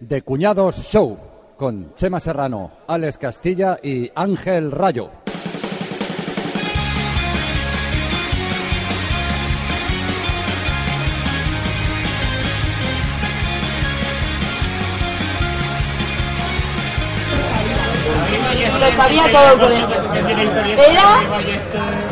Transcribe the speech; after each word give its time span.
de 0.00 0.22
Cuñados 0.22 0.76
Show 0.84 1.18
con 1.56 1.94
Chema 1.94 2.20
Serrano, 2.20 2.70
Alex 2.86 3.18
Castilla 3.18 3.78
y 3.82 4.10
Ángel 4.14 4.70
Rayo. 4.70 5.10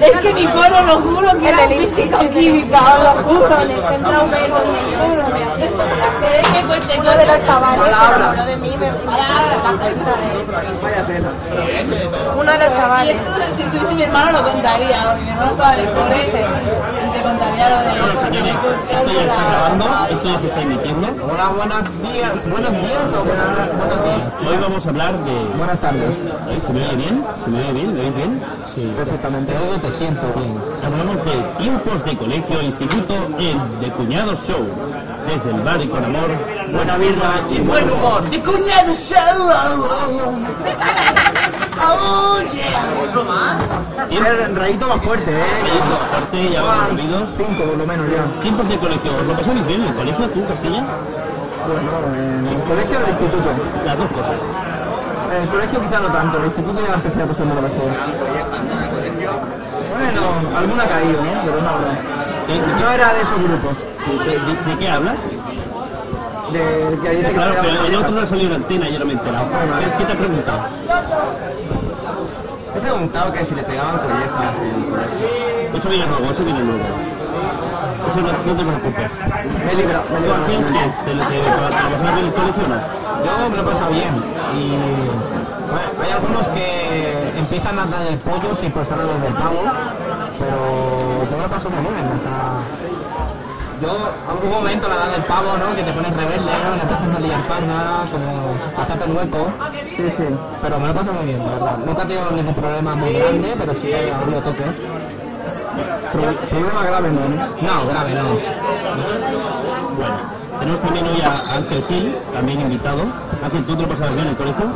Es 0.01 0.19
que 0.21 0.35
mi 0.35 0.47
coro, 0.53 0.83
lo 0.87 1.01
juro, 1.03 1.29
que 1.39 1.49
era 1.49 1.69
físico-química, 1.69 2.79
os 2.79 3.03
lo 3.03 3.23
juro, 3.25 3.61
en 3.61 3.71
el 3.71 3.83
centro 3.83 4.29
B, 4.29 4.49
donde 4.49 4.81
yo 4.91 5.23
no 5.23 5.29
me 5.31 5.45
acepto 5.45 5.85
clase, 5.85 6.29
que 6.53 6.67
pues 6.67 6.89
uno 6.99 7.11
de 7.17 7.27
los 7.27 7.41
chavales 7.47 7.79
se 7.79 8.07
enamoró 8.07 8.45
de 8.45 8.57
mí, 8.57 8.77
me 8.79 8.87
la 8.87 8.97
cuenta 9.63 9.85
de 9.85 9.95
Uno 12.37 12.53
de 12.53 12.59
los 12.67 12.77
chavales. 12.77 13.17
Si 13.57 13.63
estuviese 13.63 13.95
mi 13.95 14.03
hermano 14.03 14.33
lo 14.33 14.53
contaría, 14.53 15.05
porque 15.07 15.23
mi 15.23 15.31
hermano 15.31 15.53
estaba 15.53 15.75
el 15.75 15.93
colegio. 15.95 16.47
Te 17.13 17.23
contaría 17.23 17.71
lo 17.71 17.79
de 17.79 18.01
Bueno, 18.01 18.15
señores, 18.17 18.61
esto 18.91 19.13
ya 19.13 19.23
está 19.23 19.45
grabando, 19.49 19.85
esto 20.11 20.29
ya 20.29 20.39
se 20.39 20.47
está 20.47 20.61
emitiendo. 20.63 21.09
Hola, 21.27 21.49
buenos 21.49 22.03
días, 22.03 22.51
buenos 22.51 22.73
días 22.73 23.15
o 23.15 23.25
buenas, 23.25 23.77
buenos 23.77 24.05
días. 24.05 24.33
Hoy 24.47 24.57
vamos 24.61 24.87
a 24.87 24.91
hablar 24.91 25.25
de... 25.25 25.57
Buenas 25.57 25.81
tardes. 25.81 26.11
¿Se 26.67 26.73
me 26.73 26.87
oye 26.87 26.97
bien? 26.97 27.25
¿Se 27.45 27.51
me 27.51 27.59
oye 27.61 27.73
bien? 27.73 27.95
¿Me 27.95 28.01
oís 28.01 28.15
bien? 28.15 28.45
Sí. 28.75 28.93
Perfectamente. 28.97 29.53
Te 29.87 29.93
siento 29.93 30.27
bien. 30.35 30.61
Hablamos 30.83 31.25
de 31.25 31.43
tiempos 31.59 32.05
de 32.05 32.17
colegio 32.17 32.59
e 32.59 32.65
instituto 32.65 33.15
en 33.39 33.81
De 33.81 33.89
Cuñados 33.93 34.43
Show. 34.45 34.67
Desde 35.29 35.51
el 35.51 35.61
bar 35.63 35.81
y 35.81 35.87
con 35.87 36.05
amor, 36.05 36.29
buena 36.73 36.99
birra 36.99 37.35
y 37.49 37.61
buen 37.61 37.93
humor. 37.93 38.29
¡De 38.29 38.43
cuñado 38.43 38.93
show! 38.93 39.49
¡Oh, 41.79 42.41
yeah! 42.51 42.83
El 44.11 44.57
rayito 44.57 44.89
más 44.89 45.05
fuerte, 45.05 45.31
¿eh? 45.31 45.47
Aparte, 46.09 46.51
ya 46.51 46.63
vamos 46.63 46.87
reunidos. 46.89 47.29
Cinco 47.37 47.63
por 47.63 47.79
lo 47.79 47.87
menos 47.87 48.11
ya. 48.11 48.41
Tiempos 48.41 48.69
de 48.69 48.79
colegio, 48.81 49.17
¿os 49.17 49.23
lo 49.23 49.37
pasáis 49.37 49.67
bien 49.69 49.83
en 49.83 49.87
el 49.87 49.95
colegio 49.95 50.31
tú, 50.31 50.47
Castilla? 50.49 50.85
Bueno, 51.69 51.91
en 52.17 52.47
el 52.49 52.61
colegio 52.65 52.99
o 52.99 53.03
el 53.03 53.09
instituto. 53.11 53.49
Las 53.85 53.99
dos 53.99 54.07
cosas. 54.09 54.37
En 55.33 55.43
el 55.43 55.49
colegio 55.49 55.81
quizá 55.81 56.01
no 56.01 56.09
tanto, 56.09 56.39
el 56.39 56.45
instituto 56.47 56.81
ya 56.87 56.95
empecé 56.95 57.23
a 57.23 57.27
pasarme 57.27 57.55
lo 57.55 57.63
mejor. 57.63 58.76
Bueno, 59.17 60.57
alguna 60.59 60.85
ha 60.85 60.89
caído, 60.89 61.23
¿no? 61.23 61.31
Pero 61.45 61.61
no, 61.63 61.79
no. 61.79 62.81
No 62.81 62.91
era 62.93 63.15
de 63.15 63.23
esos 63.23 63.43
grupos. 63.43 63.77
¿De, 64.07 64.39
de- 64.39 64.71
de 64.71 64.77
qué 64.79 64.89
hablas? 64.91 65.19
De 66.53 66.99
que 67.03 67.09
ayer 67.09 67.27
te 67.27 67.33
Claro, 67.35 67.55
pero 67.61 67.85
el 67.87 67.97
otro 67.97 68.11
no 68.11 68.19
ha 68.19 68.21
te 68.23 68.27
salido 68.27 68.51
en 68.55 68.57
antena, 68.63 68.89
yo 68.91 68.99
no 69.01 69.05
me 69.07 69.13
he 69.13 69.15
enterado. 69.15 69.49
¿Qué, 69.99 70.05
te 70.05 70.13
ha 70.13 70.17
preguntado? 70.17 70.61
he 72.75 72.81
preguntado 72.81 73.33
que 73.33 73.45
si 73.45 73.55
le 73.55 73.63
pegaban 73.65 73.99
collejas 73.99 74.61
en. 74.61 75.77
Eso 75.77 75.89
viene 75.89 76.07
luego, 76.07 76.31
eso 76.31 76.45
viene 76.45 76.61
luego. 76.63 76.85
Eso 78.09 78.21
no, 78.21 78.33
no 78.33 78.57
te 78.57 78.65
preocupes. 78.65 79.11
Me 79.65 79.73
he 79.73 79.77
librado. 79.77 80.05
¿Te 80.05 80.21
lo 81.15 81.27
te 81.27 81.41
o 82.61 82.69
no? 82.69 82.81
Yo 83.25 83.51
me 83.51 83.57
lo 83.57 83.63
he 83.63 83.65
pasado 83.65 83.91
bien. 83.91 84.15
Y 84.57 84.77
bueno, 84.77 85.89
hay 86.01 86.11
algunos 86.13 86.49
que 86.51 87.06
empiezan 87.47 87.79
a 87.79 87.87
dar 87.87 88.07
el 88.09 88.19
pollo 88.19 88.55
sin 88.57 88.73
prestar 88.73 88.99
los 88.99 89.23
del 89.23 89.35
pavo, 89.35 89.63
pero 90.39 91.31
yo 91.31 91.37
me 91.37 91.43
lo 91.45 91.49
paso 91.51 91.71
muy 91.71 91.95
bien. 91.95 92.11
O 92.13 92.19
sea, 92.19 92.61
yo, 93.81 93.89
hubo 94.35 94.47
un 94.47 94.51
momento 94.51 94.89
la 94.89 94.97
edad 94.97 95.11
del 95.13 95.23
pavo, 95.23 95.57
¿no? 95.57 95.75
Que 95.77 95.83
te 95.85 95.93
pones 95.93 96.17
rebelde, 96.17 96.51
¿no? 96.65 96.73
Que 96.73 96.87
te 96.87 96.93
empiezas 96.95 97.15
a 97.17 97.21
liar 97.21 97.47
panga, 97.47 98.05
como 98.11 99.05
el 99.05 99.13
hueco. 99.17 99.53
Sí, 99.97 100.11
sí. 100.13 100.25
Pero 100.61 100.79
me 100.81 100.89
lo 100.89 100.95
paso 100.95 101.13
muy 101.13 101.27
bien, 101.27 101.45
la 101.47 101.53
verdad. 101.53 101.77
Nunca 101.87 102.03
he 102.03 102.07
tenido 102.07 102.31
ningún 102.33 102.55
problema 102.55 102.95
muy 102.97 103.13
grande, 103.13 103.55
pero 103.57 103.75
sí 103.77 103.87
he 103.91 104.13
habido 104.13 104.43
toques. 104.43 104.75
Pro- 106.13 106.49
problema 106.51 106.83
grave, 106.85 107.11
¿no? 107.13 107.29
No, 107.63 107.87
grave, 107.87 108.15
no. 108.15 108.29
Bueno, 109.97 110.19
tenemos 110.59 110.81
también 110.81 111.07
hoy 111.07 111.21
a 111.21 111.57
Ángel 111.57 111.83
Gil, 111.85 112.15
también 112.33 112.61
invitado. 112.61 113.03
Ángel, 113.43 113.65
¿tú 113.65 113.77
te 113.77 113.83
lo 113.83 113.89
pasabas 113.89 114.15
bien 114.15 114.27
en 114.27 114.31
el 114.31 114.37
colegio? 114.37 114.67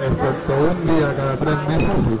Excepto 0.00 0.52
un 0.54 0.86
día 0.86 1.14
cada 1.16 1.36
tres 1.36 1.68
meses, 1.68 1.88
sí. 2.08 2.18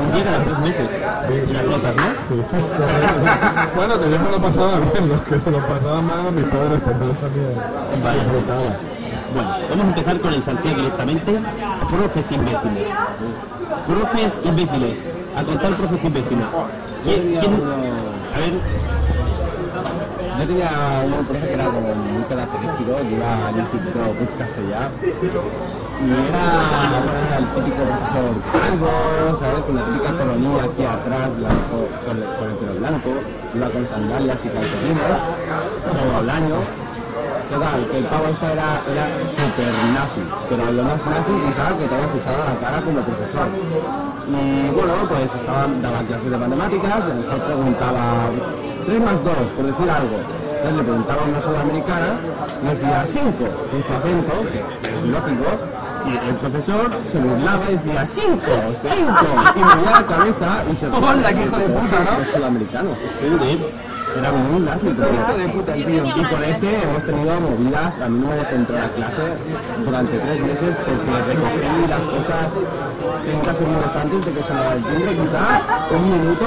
Un 0.00 0.12
día 0.12 0.24
cada 0.24 0.44
tres 0.44 0.58
meses. 0.60 1.00
Y 1.48 1.52
las 1.52 1.64
notas, 1.64 1.96
¿no? 1.96 2.04
bueno, 3.76 4.00
que 4.00 4.10
yo 4.10 4.18
me 4.18 4.30
lo 4.30 4.40
pasaba 4.40 4.80
bien, 4.80 5.08
los 5.08 5.20
que 5.22 5.38
se 5.38 5.50
lo 5.50 5.58
pasaban 5.58 6.06
mal 6.06 6.26
a 6.26 6.30
mis 6.30 6.44
padres, 6.46 6.80
pero 6.84 6.98
yo 7.00 7.12
también 7.14 7.54
Vale. 8.02 8.18
disfrutaba. 8.20 8.62
Bueno, 9.34 9.50
vamos 9.68 9.84
a 9.84 9.88
empezar 9.88 10.20
con 10.20 10.32
el 10.34 10.42
salseo 10.42 10.74
directamente. 10.74 11.40
Profes 11.90 12.32
imbéciles. 12.32 12.88
Profes 13.86 14.40
imbéciles. 14.44 15.08
A 15.36 15.44
contar 15.44 15.74
profes 15.76 16.04
imbéciles. 16.04 16.46
¿Quién, 17.04 17.36
quién? 17.38 17.62
A 18.34 18.38
ver, 18.38 18.52
Yo 20.38 20.46
tenía 20.46 21.02
un 21.04 21.26
profe 21.26 21.48
que 21.48 21.54
era 21.54 21.64
como 21.64 21.94
muy 21.96 22.22
característico, 22.22 23.02
yo 23.02 23.16
iba 23.16 23.48
al 23.48 23.56
instituto 23.58 23.98
Puig 24.18 24.36
Castellà 24.38 24.88
y 25.02 26.12
era, 26.12 27.38
el 27.38 27.46
típico 27.54 27.82
profesor 27.82 28.42
calvo, 28.52 29.36
¿sabes? 29.40 29.64
Con 29.64 29.74
la 29.74 29.84
típica 29.86 30.16
coronilla 30.16 30.62
aquí 30.62 30.84
atrás, 30.84 31.36
blanco, 31.38 31.88
con, 32.06 32.16
el, 32.16 32.50
el 32.50 32.56
pelo 32.56 32.74
blanco, 32.78 33.10
iba 33.52 33.68
con 33.68 33.84
sandalias 33.84 34.44
y 34.44 34.48
calcetines, 34.48 35.02
todo 35.82 36.20
el 36.20 36.30
año. 36.30 36.56
Total, 37.50 37.88
que 37.88 37.98
el 37.98 38.04
pavo 38.04 38.26
este 38.26 38.52
era, 38.52 38.82
era 38.92 39.04
súper 39.26 39.72
nazi, 39.94 40.20
pero 40.50 40.70
lo 40.70 40.84
más 40.84 41.06
nazi 41.06 41.32
quizás 41.32 41.72
que 41.72 41.88
te 41.88 41.94
hayas 41.94 42.14
echado 42.14 42.42
a 42.42 42.52
la 42.52 42.60
cara 42.60 42.82
como 42.82 43.00
profesor. 43.00 43.48
Y 44.28 44.68
bueno, 44.70 44.94
pues 45.08 45.34
estaba, 45.34 45.66
daba 45.66 46.04
clases 46.04 46.30
de 46.30 46.36
matemáticas, 46.36 47.00
el 47.08 47.16
mejor 47.16 47.40
preguntaba 47.44 48.30
3 48.88 49.00
más 49.04 49.22
2, 49.22 49.34
por 49.54 49.66
decir 49.66 49.90
algo. 49.90 50.16
Entonces 50.16 50.76
le 50.76 50.82
preguntaba 50.82 51.22
a 51.22 51.24
una 51.26 51.40
sola 51.40 51.60
americana 51.60 52.16
y 52.62 52.66
decía 52.66 53.04
5, 53.06 53.30
con 53.70 53.82
su 53.82 53.92
acento, 53.92 54.32
que 54.82 54.94
es 54.94 55.02
lógico, 55.02 55.44
y 56.06 56.28
el 56.28 56.34
profesor 56.36 56.90
se 57.04 57.18
burlaba 57.20 57.70
y 57.70 57.76
decía 57.76 58.06
5, 58.06 58.40
5, 58.82 58.96
y 59.56 59.60
movía 59.60 59.90
la 59.90 60.06
cabeza 60.06 60.64
y 60.72 60.76
se 60.76 60.86
Hola, 60.88 61.34
qué 61.34 61.44
hijo 61.44 61.58
de 61.58 61.68
puta, 61.68 62.04
¿no? 62.04 62.18
Los 62.18 62.28
sudamericanos, 62.28 62.98
era 64.16 64.32
muy 64.32 64.62
Hijo 64.62 65.36
de 65.36 65.48
puta, 65.48 65.74
el 65.74 65.86
tío. 65.86 66.06
y 66.06 66.24
con 66.24 66.44
este 66.44 66.82
hemos 66.82 67.04
tenido 67.04 67.40
movidas, 67.40 68.00
a 68.00 68.08
mí 68.08 68.18
no 68.18 68.28
me 68.28 68.36
dejó 68.36 68.54
entrar 68.54 68.84
a 68.84 68.94
clase 68.94 69.22
durante 69.84 70.18
tres 70.18 70.40
meses 70.40 70.76
porque 70.86 71.34
recogí 71.34 71.88
las 71.88 72.04
cosas 72.04 72.52
30 72.98 73.54
segundos 73.54 73.96
antes 73.96 74.24
de 74.24 74.32
que 74.32 74.42
sonara 74.42 74.74
el 74.74 74.82
timbre, 74.82 75.16
quizá 75.16 75.62
un 75.94 76.10
minuto, 76.10 76.46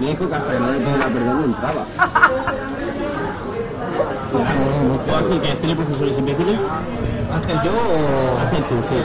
me 0.00 0.06
dijo 0.08 0.28
que 0.28 0.34
hasta 0.34 0.52
que 0.52 0.60
no 0.60 0.70
le 0.72 0.80
pudiera 0.80 1.06
perder 1.06 1.36
no. 1.36 1.86
¿Tú 4.30 5.14
Ángel, 5.14 5.40
que 5.40 5.56
tenido 5.56 5.76
profesores 5.76 6.18
imbéciles? 6.18 6.60
Ángel, 7.32 7.60
yo 7.64 7.72
o... 7.72 8.38
Ángel, 8.40 8.64
tú, 8.64 8.74
sí. 8.88 8.96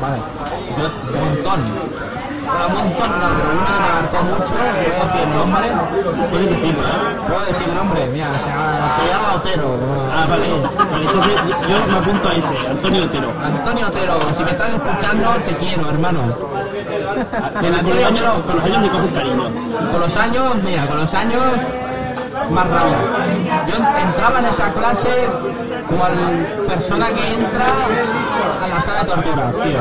Vale. 0.00 0.18
Yo, 0.76 0.84
un 1.12 1.20
montón. 1.20 1.60
Un 2.44 2.74
montón, 2.74 3.10
pero 3.36 3.50
uno 3.50 3.64
que 3.64 3.72
me 3.72 3.88
marcó 3.94 4.22
mucho, 4.22 4.52
que 4.54 4.64
decir 4.84 5.20
el 5.22 5.30
nombre. 5.34 5.66
Puedes 6.30 6.50
decirlo, 6.50 6.82
¿eh? 6.82 6.92
Puedo 7.26 7.44
decir 7.46 7.74
nombre, 7.74 8.06
mira, 8.12 8.34
se 8.34 8.48
llama, 8.48 8.98
se 8.98 9.08
llama 9.08 9.34
Otero. 9.34 9.78
Ah, 10.12 10.26
vale. 10.28 10.48
Vale, 10.90 11.04
entonces 11.04 11.36
yo 11.68 11.86
me 11.86 11.98
apunto 11.98 12.28
a 12.28 12.32
ese, 12.32 12.68
Antonio 12.68 13.04
Otero. 13.04 13.32
Antonio 13.42 13.86
Otero, 13.86 14.34
si 14.34 14.44
me 14.44 14.50
estás 14.50 14.70
escuchando, 14.70 15.34
te 15.46 15.56
quiero, 15.56 15.90
hermano. 15.90 16.20
Con 17.60 17.72
los 17.72 18.04
años, 18.04 18.40
con 18.44 18.56
los 18.56 18.64
años 18.64 18.80
me 18.82 18.90
coge 18.90 19.12
cariño. 19.12 19.44
Con 19.90 20.00
los 20.00 20.16
años, 20.16 20.54
mira, 20.62 20.86
con 20.86 20.96
los 20.98 21.14
años, 21.14 21.42
más 22.50 22.68
rabia. 22.68 22.98
Yo 23.66 23.74
entraba 23.74 24.38
en 24.38 24.46
esa 24.46 24.72
clase 24.72 25.28
cual 25.88 26.64
persona 26.66 27.08
que 27.08 27.26
entra 27.26 27.74
a 28.62 28.68
la 28.68 28.80
sala 28.80 29.00
de 29.00 29.06
tortura, 29.06 29.50
tío. 29.50 29.80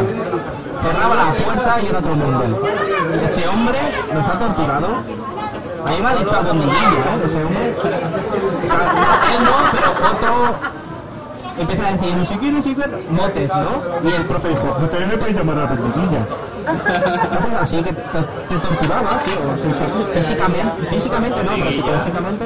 Cerraba 0.81 1.15
la 1.15 1.33
puerta 1.33 1.81
y 1.81 1.87
era 1.87 1.99
otro 1.99 2.15
mundo. 2.15 2.67
Ese 3.23 3.47
hombre 3.47 3.79
nos 4.13 4.27
ha 4.27 4.39
torturado. 4.39 4.87
A 5.85 5.91
mí 5.91 6.01
me 6.01 6.07
ha 6.07 6.15
dicho 6.15 6.35
algo 6.35 6.53
niño, 6.53 6.71
¿eh? 6.71 7.21
Ese 7.23 7.43
hombre. 7.43 7.75
O 8.63 8.67
sea, 8.67 8.93
no, 9.39 9.55
pero 9.71 9.91
otro 10.11 10.55
empieza 11.57 11.87
a 11.87 11.91
decir, 11.93 12.15
no 12.15 12.25
sé 12.25 12.37
qué, 12.37 12.51
no 12.51 12.61
sé 12.61 12.75
qué, 12.75 13.11
motes, 13.11 13.51
¿no? 13.55 14.09
Y 14.09 14.13
el 14.13 14.25
profe 14.25 14.49
dijo, 14.49 14.77
ustedes 14.81 15.07
me 15.07 15.17
podéis 15.17 15.37
llamar 15.37 15.57
la. 15.57 15.67
Cosas 17.29 17.53
así 17.61 17.77
que 17.77 17.93
te, 17.93 18.01
te 18.47 18.57
torturaba, 18.59 19.17
tío. 19.17 19.57
Físicamente, 20.13 20.85
físicamente 20.89 21.43
no, 21.43 21.51
pero 21.57 21.71
psicológicamente... 21.71 22.45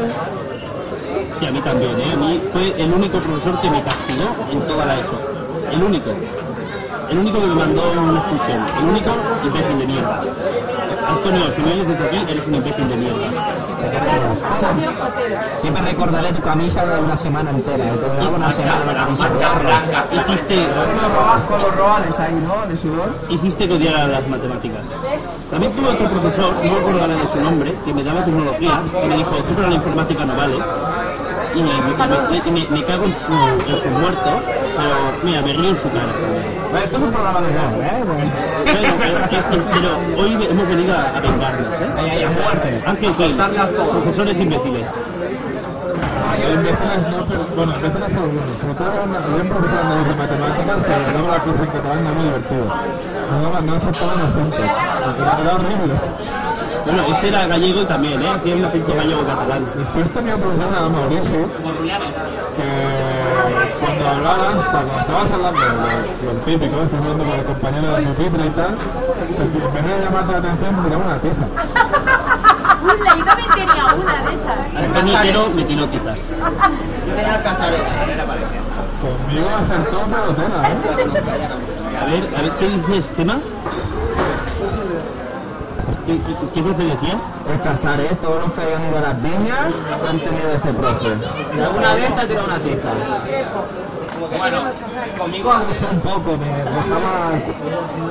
Sí, 1.39 1.45
a 1.45 1.51
mí 1.51 1.61
también, 1.61 1.99
¿eh? 1.99 2.13
A 2.13 2.15
mí 2.15 2.41
fue 2.51 2.81
el 2.81 2.91
único 2.91 3.19
profesor 3.19 3.59
que 3.61 3.69
me 3.69 3.83
castigó 3.83 4.35
en 4.51 4.67
toda 4.67 4.85
la 4.85 4.99
ESO. 4.99 5.19
El 5.71 5.83
único. 5.83 6.09
El 7.09 7.19
único 7.19 7.39
que 7.39 7.47
me 7.47 7.55
mandó 7.55 7.91
una 7.91 8.19
expulsión. 8.19 8.65
El 8.79 8.85
único 8.89 9.11
imbécil 9.43 9.79
de 9.79 9.87
mierda. 9.87 10.23
Antonio, 11.07 11.51
si 11.51 11.61
me 11.61 11.71
oyes 11.73 11.87
desde 11.87 12.05
aquí, 12.05 12.17
eres 12.17 12.47
un 12.47 12.55
imbécil 12.55 12.89
de 12.89 12.97
mierda. 12.97 13.27
Siempre 15.61 15.83
recordaré 15.83 16.33
tu 16.33 16.41
camisa 16.41 16.85
de 16.85 16.99
una 17.01 17.15
semana 17.17 17.51
entera. 17.51 17.85
¿eh? 17.85 17.97
Te 17.97 18.09
duraba 18.09 18.35
una 18.37 18.51
semana 18.51 18.85
la 18.85 18.93
camisa. 18.93 19.29
Hiciste, 20.11 20.55
Con 20.67 20.75
los 20.77 21.11
roba- 21.11 21.41
con 21.47 21.61
los 21.61 21.75
roales 21.75 22.19
ahí, 22.19 22.35
¿no? 22.35 22.65
De 22.67 22.75
sudor. 22.75 23.09
hiciste 23.29 23.67
que 23.67 23.73
odiara 23.75 24.07
las 24.07 24.27
matemáticas. 24.27 24.85
También 25.49 25.71
tuve 25.73 25.89
otro 25.89 26.09
profesor, 26.09 26.55
no 26.65 26.99
ahora 27.01 27.15
de 27.15 27.27
su 27.27 27.41
nombre, 27.41 27.73
que 27.85 27.93
me 27.93 28.03
daba 28.03 28.23
tecnología, 28.23 28.83
y 29.03 29.07
me 29.07 29.15
dijo, 29.17 29.35
tú 29.47 29.53
para 29.55 29.69
la 29.69 29.75
informática 29.75 30.25
no 30.25 30.35
vales. 30.35 30.59
Y 31.57 31.63
me, 31.63 31.81
me- 31.81 32.51
me- 32.51 32.67
me 32.69 32.85
cago 32.85 33.05
en, 33.05 33.13
su, 33.15 33.33
en 33.33 33.77
sus 33.77 33.91
muertos, 33.91 34.43
pero 34.75 35.17
mira, 35.23 35.41
me 35.41 35.53
río 35.53 35.69
en 35.69 35.77
su 35.77 35.89
cara. 35.89 36.13
Bueno, 36.69 36.77
esto 36.85 36.97
es 36.97 37.03
un 37.03 37.11
programa 37.11 37.41
de 37.41 37.49
humor, 37.49 37.83
¿eh? 37.83 38.03
Bueno, 38.05 38.31
pero, 38.99 39.65
pero 39.73 40.21
hoy 40.21 40.37
hemos 40.47 40.67
venido 40.67 40.93
a, 40.95 41.19
vengarnos, 41.19 41.79
¿eh? 41.79 41.91
Ahí, 41.97 42.09
ahí, 42.11 42.23
a 42.25 42.29
muerte. 42.29 42.81
Ángel 42.85 43.13
profesores 43.89 44.39
imbéciles. 44.39 44.89
Imbéciles 46.53 47.07
no, 47.09 47.25
pero 47.27 47.43
bueno, 47.55 47.73
imbéciles 47.75 48.09
son 48.13 48.23
algunos. 48.23 48.59
Sobre 48.59 48.73
todo 48.75 48.87
había 49.01 49.17
había 49.17 49.41
un 49.41 49.49
profesor 49.49 50.07
de 50.07 50.15
matemáticas 50.15 50.83
que 50.83 50.91
daba 51.11 51.31
la 51.31 51.43
clase 51.43 51.63
en 51.63 51.71
catalán 51.71 52.03
no 52.03 52.13
muy 52.13 52.23
divertido. 52.23 52.65
No, 52.67 53.61
no 53.61 53.75
aceptaban 53.77 54.21
acentos. 54.21 54.59
Era, 55.17 55.41
era 55.41 56.46
Bueno, 56.87 57.03
este 57.03 57.27
era 57.27 57.45
gallego 57.47 57.81
y 57.81 57.85
también, 57.85 58.21
¿eh? 58.21 58.39
Tiene 58.45 58.61
un 58.61 58.65
acento 58.65 58.95
gallego-catalán. 58.95 59.65
Después 59.75 60.09
tenía 60.13 60.35
un 60.35 60.41
profesor 60.41 60.65
llamado 60.71 60.89
Mauricio 60.89 61.49
que 62.55 62.63
cuando 63.81 64.07
hablabas, 64.07 64.63
cuando 64.71 64.99
estabas 64.99 65.31
hablando 65.33 65.61
de 65.61 65.67
lo, 66.25 66.31
típico, 66.45 66.81
estás 66.83 67.01
hablando 67.01 67.25
con 67.25 67.39
el 67.39 67.43
compañero 67.43 67.87
de 67.91 68.03
pupitre 68.03 68.45
y 68.45 68.49
tal, 68.51 68.75
pues, 68.75 69.49
en 69.65 69.73
vez 69.73 69.83
de 69.83 70.05
llamarte 70.05 70.31
la 70.31 70.37
atención, 70.37 70.81
me 70.81 70.89
daba 70.89 71.05
una 71.05 71.17
tiza. 71.19 71.47
Yo 73.17 73.25
también 73.25 73.49
tenía 73.53 73.85
una 73.93 74.29
de 74.29 74.35
esas. 74.35 74.75
Al 74.75 74.91
cañitero 74.93 75.49
me 75.55 75.63
tiró 75.63 75.89
tizas. 75.89 76.19
Tenía 77.05 77.43
Casares. 77.43 77.81
Conmigo 79.01 79.49
acertó 79.49 80.05
pero 80.09 80.35
tela, 80.35 80.69
¿eh? 80.69 80.77
A 81.99 82.05
ver, 82.05 82.35
a 82.37 82.41
ver, 82.43 82.51
¿qué 82.57 82.67
dices, 82.69 83.11
Chema? 83.13 83.39
¿Qué, 86.05 86.17
qué, 86.21 86.35
qué 86.53 86.63
profe 86.63 86.83
decías? 86.83 87.15
El 87.49 87.61
Casares, 87.61 88.17
todos 88.21 88.41
los 88.41 88.51
que 88.53 88.61
hayan 88.61 88.85
ido 88.85 88.97
a 88.97 89.01
las 89.01 89.21
viñas 89.21 89.75
han 90.07 90.19
tenido 90.19 90.51
ese 90.53 90.73
profe. 90.73 91.15
Y 91.55 91.61
alguna 91.61 91.93
vez 91.95 92.15
te 92.15 92.21
ha 92.21 92.27
tirado 92.27 92.45
una 92.47 92.61
tiza. 92.61 92.93
Bueno, 94.19 94.63
conmigo 95.19 95.51
abusó 95.51 95.85
un 95.91 95.99
poco, 95.99 96.37
me 96.37 96.47
dejaba, 96.47 97.31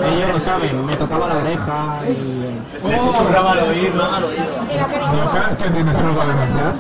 ellos 0.04 0.32
lo 0.32 0.40
saben, 0.40 0.86
me 0.86 0.94
tocaba 0.94 1.28
la 1.28 1.36
oreja 1.38 2.00
y... 2.08 2.14
Se 2.14 2.98
susurraba 2.98 3.52
al 3.52 3.58
oír, 3.64 3.92
¿no? 3.92 4.04
Era 4.70 4.86
¿No 4.86 5.28
sabes 5.28 5.56
que 5.56 5.70
tienes 5.70 5.98
algo 5.98 6.20
a 6.20 6.26
denunciar? 6.26 6.74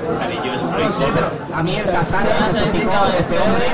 No 0.70 0.78
lo 0.78 0.92
sé, 0.92 1.04
pero 1.12 1.30
a 1.52 1.62
mí 1.62 1.76
el 1.76 1.90
Casares, 1.90 2.54
este 2.54 2.78
chico, 2.78 2.92
este 3.18 3.38
hombre, 3.38 3.66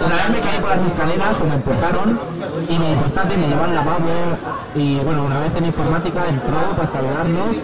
una 0.00 0.16
vez 0.16 0.30
me 0.30 0.40
caí 0.40 0.60
por 0.60 0.70
las 0.70 0.82
escaleras 0.82 1.40
o 1.40 1.44
me 1.44 1.54
empujaron 1.54 2.20
y 2.68 2.78
me 2.78 2.88
dijo, 2.90 3.04
me 3.36 3.48
llevó 3.48 3.64
al 3.64 3.74
lavabo 3.74 4.38
y 4.74 4.98
bueno, 5.00 5.24
una 5.24 5.40
vez 5.40 5.56
en 5.56 5.66
informática 5.66 6.26
entró 6.26 6.55
para 6.76 6.88
saludarnos 6.88 7.56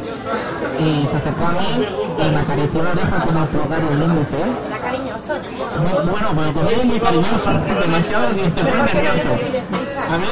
y 0.78 1.06
se 1.06 1.16
acercó 1.16 1.44
a 1.46 1.52
mí 1.52 1.86
y 2.18 2.22
me 2.30 2.40
acarició 2.40 2.82
la 2.82 2.90
oreja 2.90 3.24
como 3.26 3.40
a 3.42 3.46
probar 3.48 3.80
el 3.80 4.02
índice. 4.02 4.36
Era 4.66 4.78
cariñoso. 4.78 5.34
Muy- 5.34 6.10
Bueno, 6.12 6.28
pero 6.36 6.52
conmigo 6.52 6.84
muy 6.84 7.00
cariñoso, 7.00 7.50
demasiado 7.80 8.28
que 8.34 8.42
te 8.50 8.64
pone 8.64 8.82
nervioso. 8.84 9.28
A 10.12 10.18
mí 10.18 10.26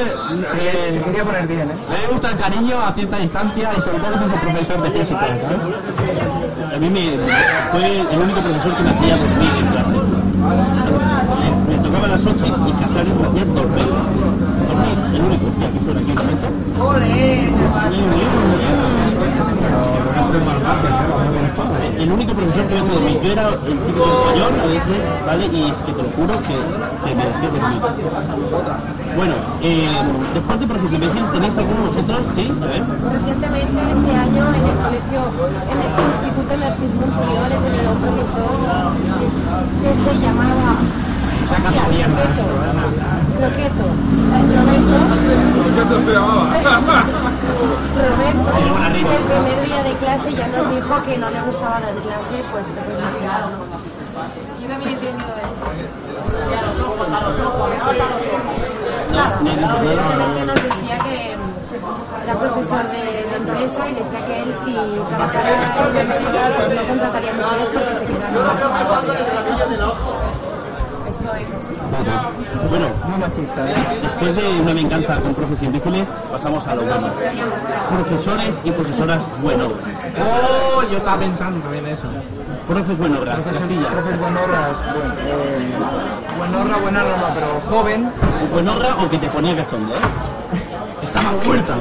eh, 0.60 1.02
Quería 1.04 1.24
poner 1.24 1.46
bien, 1.46 1.70
¿eh? 1.70 1.74
me 2.02 2.12
gusta 2.12 2.28
el 2.30 2.36
cariño 2.36 2.80
a 2.80 2.92
cierta 2.92 3.16
distancia 3.18 3.70
y 3.76 3.80
sobre 3.80 3.98
todo 3.98 4.18
si 4.18 4.24
es 4.24 4.32
el 4.32 4.40
profesor 4.40 4.82
de 4.82 4.90
física, 4.90 5.20
¿sabes? 5.20 6.74
A 6.74 6.78
mí 6.78 6.90
me 6.90 7.18
fue 7.70 8.00
el 8.00 8.20
único 8.20 8.40
profesor 8.40 8.72
que 8.76 8.82
me 8.82 8.90
hacía 8.90 9.16
dormir 9.16 9.50
en 9.58 9.66
clase. 9.68 9.96
Me, 11.40 11.76
me 11.76 11.82
tocaba 11.82 11.99
a 11.99 11.99
las 12.10 12.26
8 12.26 12.44
y 12.66 12.72
Casares 12.72 13.14
me 13.14 13.26
hacía 13.28 13.44
dormir. 13.44 13.86
El 15.14 15.22
único, 15.22 15.46
hostia, 15.46 15.70
que 15.70 15.80
suena 15.80 16.00
aquí 16.00 16.10
un 16.10 16.16
momento. 16.16 16.46
El 21.98 22.12
único 22.12 22.34
profesor 22.34 22.66
que 22.66 22.74
me 22.74 22.80
hacía 22.80 22.94
dormir. 22.94 23.20
Yo 23.22 23.32
era 23.32 23.48
el 23.48 23.58
típico 23.60 24.04
español 24.04 24.52
a 24.60 24.66
veces, 24.66 24.98
¿vale? 25.24 25.46
Y 25.46 25.70
es 25.70 25.80
que 25.82 25.92
te 25.92 26.02
lo 26.02 26.10
juro 26.10 26.32
que, 26.42 26.56
que 27.04 27.14
me 27.14 27.22
hacía 27.22 27.50
dormir. 27.50 27.80
Bueno, 29.16 29.34
eh, 29.62 29.88
después 30.34 30.60
de 30.60 30.66
profesor 30.66 31.30
¿tenéis 31.32 31.58
alguno 31.58 31.82
vosotros? 31.82 32.26
Sí, 32.34 32.52
a 32.60 32.66
ver. 32.66 32.82
Recientemente, 33.12 33.90
este 33.90 34.14
año, 34.16 34.48
en 34.48 34.66
el 34.66 34.76
colegio, 34.78 35.20
en 35.70 35.78
el 35.78 35.90
Instituto 36.10 36.56
Narcis 36.56 36.94
Monturiol, 36.94 37.52
he 37.52 37.70
tenido 37.70 37.92
un 37.92 37.98
profesor 37.98 38.50
que 39.82 39.94
se 39.94 40.18
llamaba... 40.20 40.76
Croqueto. 43.38 43.84
Roberto. 44.50 44.96
Roberto, 47.96 48.50
el 49.10 49.24
primer 49.24 49.58
día 49.66 49.82
de 49.82 49.94
clase 49.98 50.32
ya 50.34 50.46
nos 50.48 50.70
dijo 50.70 51.02
que 51.02 51.18
no 51.18 51.30
le 51.30 51.40
gustaba 51.42 51.80
dar 51.80 51.94
clase, 51.94 52.44
pues 52.52 52.66
de 52.74 52.82
final, 53.18 53.50
¿no? 53.50 53.58
Yo 54.60 54.68
también 54.68 54.98
eso. 54.98 55.66
Nada, 59.12 59.38
simplemente 59.38 60.44
nos 60.44 60.62
decía 60.62 60.98
que 60.98 61.36
era 62.22 62.34
profesor 62.38 62.84
de, 62.90 63.02
de 63.28 63.36
empresa 63.36 63.88
y 63.88 63.94
decía 63.94 64.26
que 64.26 64.42
él 64.42 64.54
si 64.64 64.74
trabajara 65.08 65.50
en 65.50 65.56
empresa 65.96 66.48
pues 66.56 66.70
no 66.70 66.86
contrataría 66.88 67.32
mujeres 67.32 67.68
porque 67.72 67.94
se 67.94 68.04
quedaron 68.06 68.44
Bueno, 72.70 72.88
Muy 73.06 73.18
machista, 73.18 73.64
después 73.64 74.36
de 74.36 74.60
una 74.60 74.72
venganza 74.72 75.20
con 75.20 75.34
profes 75.34 75.62
imbéciles, 75.62 76.08
pasamos 76.32 76.66
a 76.66 76.74
lo 76.74 76.82
bueno. 76.82 77.10
Profesores 77.88 78.60
y 78.64 78.72
profesoras 78.72 79.22
buenos. 79.42 79.72
Oh, 80.18 80.82
yo 80.90 80.96
estaba 80.96 81.18
pensando 81.18 81.60
también 81.60 81.86
eso. 81.86 82.08
Profes 82.66 82.96
Castilla. 83.52 83.88
Profes 83.88 84.18
buenorras, 84.18 84.76
bueno, 84.94 85.14
eh, 85.18 85.72
buenorra, 86.38 86.76
buenorra 86.78 87.16
no, 87.16 87.34
pero 87.34 87.60
joven. 87.68 88.12
Buenorra 88.52 88.96
o 88.96 89.08
que 89.08 89.18
te 89.18 89.28
ponía 89.28 89.56
cachondo, 89.56 89.94
¿eh? 89.94 89.98
Estaba 91.02 91.32
muerta. 91.44 91.76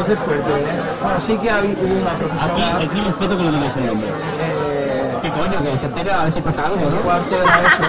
Eso 0.00 0.12
es 0.12 0.18
fuerte, 0.20 0.52
¿eh? 0.52 0.82
Bueno, 1.02 1.20
sí 1.20 1.36
que 1.36 1.48
hubo 1.50 2.00
una 2.00 2.12
Aquí, 2.12 2.24
profesora... 2.24 2.76
aquí 2.78 3.00
respeto 3.00 3.36
que 3.36 3.44
no 3.44 3.52
digáis 3.52 3.76
el 3.76 3.86
nombre. 3.86 4.08
Eh, 4.40 4.99
¿Qué 5.22 5.30
coño? 5.32 5.62
Que 5.62 5.78
se 5.78 5.86
entera 5.86 6.20
a 6.20 6.22
ver 6.24 6.32
si 6.32 6.40
pasa 6.40 6.64
algo, 6.64 6.90
no 6.90 6.96
cuánto 7.02 7.34
era 7.36 7.60
eso. 7.66 7.82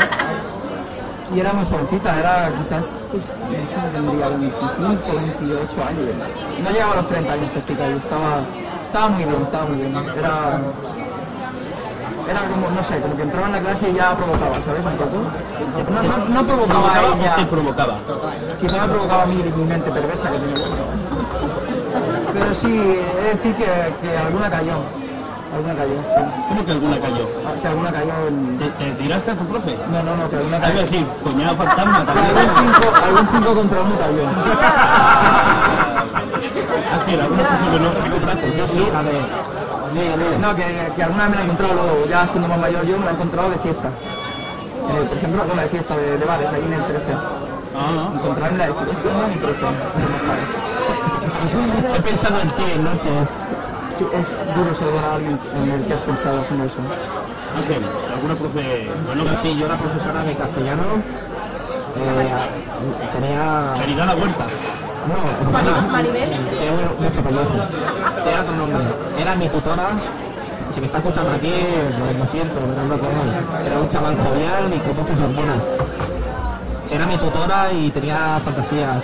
Y 1.33 1.39
era 1.39 1.53
muy 1.53 1.65
jovencita, 1.65 2.19
era 2.19 2.49
quizás, 2.57 2.85
pues, 3.11 3.23
no 3.25 3.65
sé, 3.67 3.89
tendría 3.93 4.27
25, 4.27 5.15
28 5.15 5.83
años. 5.87 6.09
No 6.61 6.69
llegaba 6.71 6.93
a 6.93 6.95
los 6.97 7.07
30 7.07 7.33
años 7.33 7.45
esta 7.55 7.63
chica 7.67 7.87
y 7.87 7.93
estaba, 7.93 8.41
estaba 8.85 9.07
muy 9.09 9.23
bien, 9.23 9.41
estaba 9.41 9.65
muy 9.65 9.77
bien. 9.77 9.95
Era, 10.17 10.59
era 12.27 12.39
como, 12.53 12.69
no 12.69 12.83
sé, 12.83 12.99
como 12.99 13.15
que 13.15 13.21
entraba 13.23 13.47
en 13.47 13.53
la 13.53 13.59
clase 13.61 13.89
y 13.89 13.93
ya 13.93 14.15
provocaba, 14.15 14.53
¿sabes? 14.55 14.85
Un 14.85 14.97
poco. 14.97 15.17
No, 15.91 16.01
no, 16.03 16.25
no 16.29 16.45
provocaba 16.45 16.79
a 16.79 16.99
¿Provocaba 16.99 17.07
o 17.07 17.15
ella. 17.21 17.35
te 17.37 17.45
provocaba? 17.45 17.93
Quizá 18.59 18.81
me 18.81 18.87
provocaba 18.89 19.23
a 19.23 19.25
mí 19.27 19.35
mi 19.55 19.63
mente 19.63 19.89
perversa 19.89 20.31
que 20.31 20.37
tenía. 20.39 20.65
Pero 22.33 22.53
sí, 22.55 22.77
de 22.77 23.23
decir 23.35 23.55
que, 23.55 23.93
que 24.01 24.17
alguna 24.17 24.49
cayó. 24.49 24.73
Alguna 25.53 25.75
cayó, 25.75 26.01
sí. 26.01 26.21
¿Cómo 26.49 26.65
que 26.65 26.71
alguna 26.71 26.99
cayó? 26.99 27.27
Ah, 27.45 27.53
Que 27.61 27.67
alguna 27.67 27.91
cayó 27.91 28.27
en... 28.27 28.57
¿Te, 28.59 28.69
te 28.71 28.91
tiraste 28.91 29.31
a 29.31 29.35
tu 29.35 29.45
profe? 29.47 29.75
No, 29.91 30.01
no, 30.03 30.15
no, 30.15 30.29
que 30.29 30.35
alguna 30.37 30.59
cayó. 30.61 30.81
decir, 30.81 31.05
coñado 31.23 31.55
fantasma 31.57 32.05
también. 32.07 32.37
Algún 32.37 32.73
5 32.73 32.91
algún 33.03 33.27
cinco 33.31 33.55
contra 33.55 33.81
uno 33.81 33.97
cayó. 33.97 34.27
Ángel, 36.93 37.21
¿alguna 37.21 37.43
profe 37.47 37.69
buenorra 37.69 38.03
que 38.03 38.09
compraste? 38.11 38.57
Yo 38.57 38.67
sí. 38.67 38.87
A 38.95 39.01
ver. 39.01 39.25
Lee, 39.93 40.15
lee. 40.17 40.37
No, 40.39 40.55
que, 40.55 40.91
que 40.95 41.03
alguna 41.03 41.27
me 41.27 41.35
la 41.35 41.41
he 41.41 41.43
encontrado 41.43 41.73
luego, 41.73 42.05
ya 42.07 42.25
siendo 42.27 42.47
más 42.47 42.59
mayor 42.59 42.85
yo, 42.85 42.97
me 42.97 43.05
la 43.05 43.11
he 43.11 43.13
encontrado 43.15 43.49
de 43.49 43.59
fiesta. 43.59 43.89
Eh, 43.89 45.05
por 45.07 45.17
ejemplo, 45.17 45.43
bueno, 45.45 45.61
de 45.61 45.69
fiesta, 45.69 45.97
de, 45.97 46.17
de 46.17 46.25
bares, 46.25 46.47
ahí 46.53 46.63
en 46.65 46.73
el 46.73 46.83
13. 46.83 47.03
Ah, 47.13 47.91
no. 47.93 48.13
Encontrarme 48.15 48.57
no 48.57 48.63
es 48.63 49.29
mi 49.29 49.35
profe, 49.41 49.61
no 49.61 50.09
me 50.09 50.19
sabes. 50.25 50.49
He 51.97 52.01
pensado 52.01 52.39
en 52.39 52.49
ti 52.51 52.63
en 52.71 52.83
noches. 52.83 53.29
Sí, 53.97 54.05
es 54.13 54.55
duro 54.55 54.73
saludar 54.75 55.05
a 55.05 55.15
alguien 55.15 55.39
en 55.55 55.71
el 55.71 55.85
que 55.85 55.93
has 55.93 55.99
pensado 56.01 56.41
haciendo 56.41 56.65
eso. 56.65 56.79
Ángel, 57.55 57.83
¿alguna 58.13 58.35
profe? 58.35 58.89
Bueno, 59.05 59.33
sí, 59.35 59.57
yo 59.57 59.65
era 59.65 59.77
profesora 59.77 60.23
de 60.23 60.35
castellano. 60.35 60.83
Eh, 61.97 62.31
tenía... 63.11 63.73
Caridad 63.75 64.09
a 64.09 64.15
la 64.15 64.21
huerta. 64.21 64.45
No, 65.07 65.51
no, 65.51 65.81
Maribel. 65.89 66.29
Tenía 66.49 66.71
mucho. 66.71 67.19
Era 68.25 68.41
otro 68.41 68.55
nombre. 68.55 68.83
Era 69.17 69.35
mi 69.35 69.49
tutora. 69.49 69.89
Si 70.69 70.79
me 70.79 70.85
está 70.85 70.99
escuchando 70.99 71.31
aquí, 71.31 71.53
pues 71.99 72.15
lo 72.17 72.25
siento, 72.27 72.59
es 72.59 72.89
lo 72.89 72.95
es. 72.95 73.65
Era 73.65 73.79
un 73.79 73.87
chaval 73.89 74.17
jovial 74.17 74.73
y 74.73 74.79
con 74.79 74.95
muchas 74.95 75.19
hormonas. 75.19 75.67
Era 76.89 77.05
mi 77.05 77.17
tutora 77.17 77.71
y 77.73 77.89
tenía 77.89 78.39
fantasías. 78.39 79.03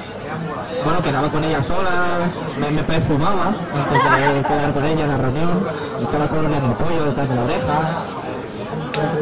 Bueno, 0.83 1.01
quedaba 1.01 1.29
con 1.29 1.43
ella 1.43 1.63
sola, 1.63 2.29
me, 2.59 2.71
me 2.71 2.83
perfumaba 2.83 3.47
antes 3.47 4.35
de 4.35 4.43
quedar 4.43 4.73
con 4.73 4.85
ella 4.85 5.03
en 5.03 5.09
la 5.09 5.17
reunión, 5.17 5.67
echaba 6.01 6.27
color 6.29 6.45
en 6.45 6.53
el 6.65 6.73
pollo 6.73 7.05
detrás 7.05 7.29
de 7.29 7.35
la 7.35 7.43
oreja, 7.43 8.05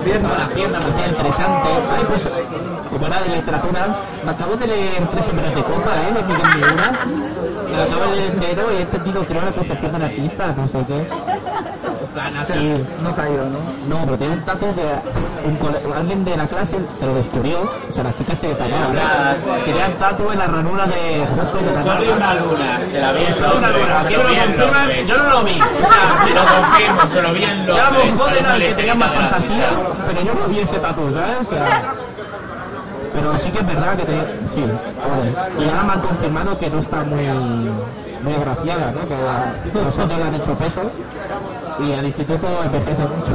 pierna, 0.04 0.38
la 0.38 0.48
pierna 0.50 0.80
me 0.80 0.92
hacía 0.92 1.08
interesante. 1.08 1.70
Ay, 1.96 2.06
pues, 2.08 2.30
como 2.90 3.08
era 3.08 3.22
de 3.22 3.36
literatura, 3.36 3.96
me 4.24 4.32
acabo 4.32 4.56
de 4.56 4.68
leer 4.68 5.08
tres 5.08 5.30
hombres 5.30 5.56
de 5.56 5.64
copa, 5.64 5.96
¿eh? 5.98 6.14
De 6.14 6.24
Miguel 6.24 6.50
Miura. 6.56 7.00
Me 7.50 7.90
lo 7.90 8.08
de 8.10 8.16
leer 8.16 8.32
entero 8.32 8.72
y 8.72 8.76
he 8.78 8.82
entendido, 8.82 9.26
creo, 9.26 9.54
concepción 9.54 10.00
de 10.00 10.06
artista, 10.06 10.48
no 10.56 10.68
sé 10.68 10.86
qué. 10.88 11.08
Plan, 12.14 12.38
así. 12.38 12.74
No 13.02 13.14
caído, 13.16 13.46
¿no? 13.50 13.60
No, 13.88 14.06
pero 14.06 14.18
tiene 14.18 14.34
un 14.36 14.44
tatu 14.46 14.66
que 14.74 15.48
un 15.48 15.56
cole- 15.58 15.80
alguien 15.96 16.24
de 16.24 16.38
la 16.38 16.48
clase 16.48 16.78
se 16.94 17.06
lo 17.06 17.14
descubrió, 17.16 17.62
o 17.62 17.92
sea, 17.92 18.04
la 18.06 18.14
chica 18.14 18.36
se 18.36 18.56
tapaba. 18.56 19.36
Tenía 19.66 19.88
un 19.88 19.98
tatu 19.98 20.32
en 20.32 20.40
la 20.40 20.46
ranura 20.46 20.86
de 20.86 21.26
justo 21.28 21.58
de 21.58 21.72
la 21.74 21.84
Solo 21.84 22.14
una 22.16 22.34
luna, 22.36 22.80
se 22.86 23.00
la 23.00 23.12
vi 23.12 23.24
en 23.26 23.34
Solo 23.34 23.58
una 23.58 23.68
Londres, 23.70 23.88
luna, 23.88 24.08
¿quién 24.08 24.20
lo 24.20 24.24
lo 24.24 24.30
vi 24.30 24.36
en 24.36 24.46
confirma? 24.46 24.78
Londres. 24.80 25.10
Yo 25.10 25.18
no 25.18 25.30
lo 25.30 25.44
vi. 25.44 25.60
O 25.62 25.84
sea, 25.84 26.14
Se 26.14 26.34
lo 26.34 26.44
confirmo, 26.46 27.08
se 27.08 27.22
lo 27.22 27.34
vi 27.34 27.44
en 27.44 27.66
Ya 27.68 27.74
lo 27.74 27.92
Londres. 27.92 28.20
solo 28.20 28.36
era 28.38 28.54
el 28.56 28.60
me 28.62 28.68
que 28.68 28.76
tenía 28.76 28.96
más 28.96 29.16
fantasía, 29.16 29.70
pero 30.08 30.22
yo 30.22 30.34
no 30.34 30.48
vi 30.48 30.60
ese 30.60 30.80
tatu, 30.80 31.12
¿sabes? 31.14 31.38
O 31.42 31.44
sea, 31.44 31.94
pero 33.16 33.36
sí 33.38 33.50
que 33.50 33.60
es 33.60 33.66
verdad 33.66 33.96
que 33.98 34.04
te... 34.04 34.14
sí, 34.54 34.64
joder. 35.02 35.34
Y 35.60 35.70
ahora 35.70 35.84
me 35.84 35.94
han 35.94 36.02
confirmado 36.02 36.58
que 36.58 36.70
no 36.70 36.80
está 36.80 37.04
muy 37.04 37.26
muy 38.22 38.34
agraciada, 38.34 38.92
¿no? 38.92 39.08
Que 39.08 39.16
la- 39.16 39.54
los 39.84 39.98
otros 40.00 40.18
le 40.18 40.24
han 40.26 40.36
hecho 40.36 40.54
peso 40.58 40.82
y 41.80 41.92
el 41.92 42.06
instituto 42.06 42.48
envejece 42.64 43.02
mucho. 43.08 43.32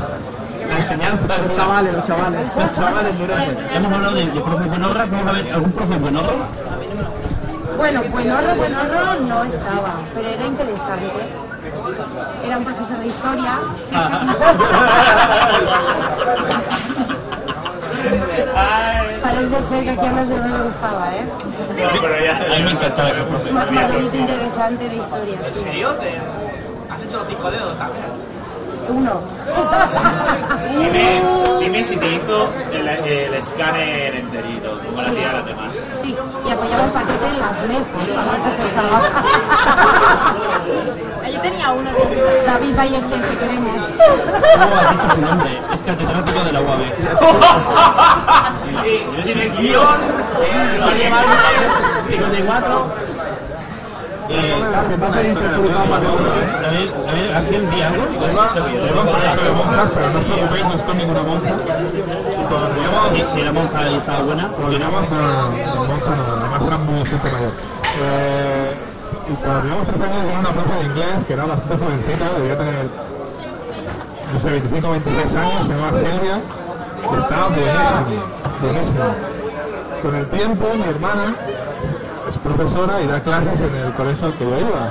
La 0.68 0.76
enseñanza 0.76 1.36
Los 1.36 1.56
chavales, 1.56 1.92
los 1.94 2.04
chavales. 2.04 2.46
Los 2.56 2.72
chavales 2.72 3.18
duran. 3.18 3.56
Hemos 3.72 3.92
hablado 3.92 4.14
de, 4.14 4.26
de 4.26 4.40
profe 4.40 4.64
buenorra, 4.64 5.06
¿vamos 5.10 5.28
a 5.28 5.32
ver 5.32 5.52
algún 5.52 5.72
profe 5.72 5.96
buenorro? 5.98 6.36
Bueno, 7.76 8.02
buenorro, 8.10 8.54
buenorro 8.56 9.14
no 9.26 9.44
estaba, 9.44 9.94
pero 10.14 10.28
era 10.28 10.46
interesante. 10.46 11.10
Era 12.44 12.58
un 12.58 12.64
profesor 12.64 12.98
de 12.98 13.06
historia. 13.08 13.58
Parece 19.22 19.62
ser 19.62 19.84
que 19.84 19.90
aquí 19.90 20.06
a 20.06 20.10
más 20.12 20.28
de 20.28 20.34
uno 20.34 20.58
le 20.58 20.64
gustaba, 20.64 21.14
¿eh? 21.14 21.28
A 21.30 22.54
mí 22.56 22.62
me 22.64 22.70
encantaba 22.72 23.10
ese. 23.10 23.52
Ma- 23.52 23.66
Maldito 23.66 24.16
interesante 24.16 24.88
de 24.88 24.96
historia. 24.96 25.38
¿En 25.46 25.54
serio? 25.54 25.94
¿Te- 25.96 26.18
¿Has 26.90 27.02
hecho 27.02 27.18
los 27.18 27.26
cinco 27.28 27.50
dedos 27.50 27.76
también? 27.78 28.04
Uno. 28.88 29.20
Dime, 30.78 31.20
dime 31.60 31.82
si 31.82 31.96
te 31.96 32.06
hizo 32.14 32.52
el, 32.72 32.88
el 32.88 33.34
escáner 33.34 34.14
enterito, 34.16 34.78
como 34.84 35.02
la 35.02 35.10
tía 35.10 35.28
de 35.28 35.32
las 35.34 35.46
demás. 35.46 35.72
Sí, 36.02 36.16
y 36.46 36.50
apoyaba 36.50 36.84
el 36.84 36.90
paquete 36.92 37.26
en 37.26 37.40
las 37.40 37.62
mesas. 37.66 38.08
para 38.08 38.24
no. 38.90 39.00
Yo 41.30 41.40
tenía 41.40 41.70
uno. 41.70 41.90
David 42.46 42.74
Ballester, 42.76 43.20
que 43.20 43.36
queremos. 43.36 43.82
¿Cómo 44.60 44.74
has 44.76 44.90
dicho 44.90 45.08
su 45.14 45.20
nombre? 45.20 45.60
Es 45.72 45.82
catedrático 45.82 46.44
de 46.44 46.52
la 46.52 46.60
UAB. 46.60 46.80
Dirección, 49.24 49.98
eh, 50.42 50.76
lo 50.78 50.84
ha 50.84 50.94
llevado 50.94 51.28
54. 52.10 52.92
Si 54.30 54.36
la 63.42 63.52
era 66.66 66.78
muy 66.78 67.04
gente 67.04 67.32
mayor. 67.32 67.52
Y 69.28 69.34
cuando 69.34 69.60
teníamos 69.62 69.86
13 69.86 70.04
años 70.04 70.22
tenía 70.22 70.38
una 70.38 70.52
profe 70.52 70.74
de 70.74 70.84
inglés 70.84 71.24
que 71.26 71.32
era 71.32 71.44
bastante 71.46 71.76
jovencita, 71.76 72.32
debía 72.36 72.56
tener, 72.56 72.88
no 74.32 74.38
sé, 74.38 74.50
25 74.50 74.88
o 74.88 74.90
26 74.92 75.36
años, 75.36 75.66
se 75.66 75.74
llamaba 75.74 75.92
Silvia, 75.92 76.40
estaba 77.18 77.48
buenísima, 77.48 78.06
buenísima. 78.60 79.16
Con 80.02 80.16
el 80.16 80.28
tiempo, 80.28 80.66
mi 80.74 80.82
hermana 80.82 81.36
es 82.28 82.38
profesora 82.38 83.00
y 83.00 83.06
da 83.06 83.20
clases 83.20 83.60
en 83.60 83.74
el 83.74 83.92
colegio 83.92 84.26
al 84.26 84.34
que 84.34 84.44
yo 84.44 84.58
iba. 84.58 84.88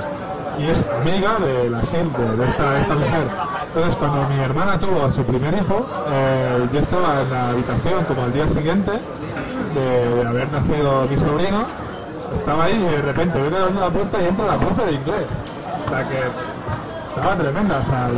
Y 0.58 0.69
es 0.69 0.86
amiga 1.00 1.39
de 1.39 1.69
la 1.69 1.81
Sil, 1.88 2.12
de, 2.12 2.46
esta, 2.50 2.72
de 2.72 2.81
esta 2.81 2.93
mujer. 2.96 3.27
Entonces, 3.67 3.96
cuando 3.96 4.27
mi 4.29 4.41
hermana 4.41 4.77
tuvo 4.77 5.05
a 5.05 5.13
su 5.13 5.24
primer 5.24 5.53
hijo, 5.53 5.86
eh, 6.12 6.67
yo 6.74 6.79
estaba 6.79 7.22
en 7.22 7.31
la 7.31 7.50
habitación 7.50 8.03
como 8.05 8.24
al 8.24 8.34
día 8.34 8.48
siguiente 8.48 8.91
de, 9.74 10.15
de 10.15 10.27
haber 10.27 10.51
nacido 10.51 11.08
mi 11.10 11.17
sobrino. 11.17 11.65
Estaba 12.36 12.65
ahí 12.65 12.75
y 12.75 12.91
de 12.96 13.01
repente 13.01 13.41
viene 13.41 13.60
dando 13.60 13.79
la 13.79 13.89
puerta 13.89 14.22
y 14.22 14.27
entra 14.27 14.46
la 14.48 14.58
profe 14.58 14.86
de 14.86 14.91
inglés. 14.91 15.27
O 15.86 15.89
sea 15.89 16.08
que 16.10 16.19
estaba 17.08 17.36
tremenda. 17.36 17.77
O 17.79 17.86
sea. 17.86 18.10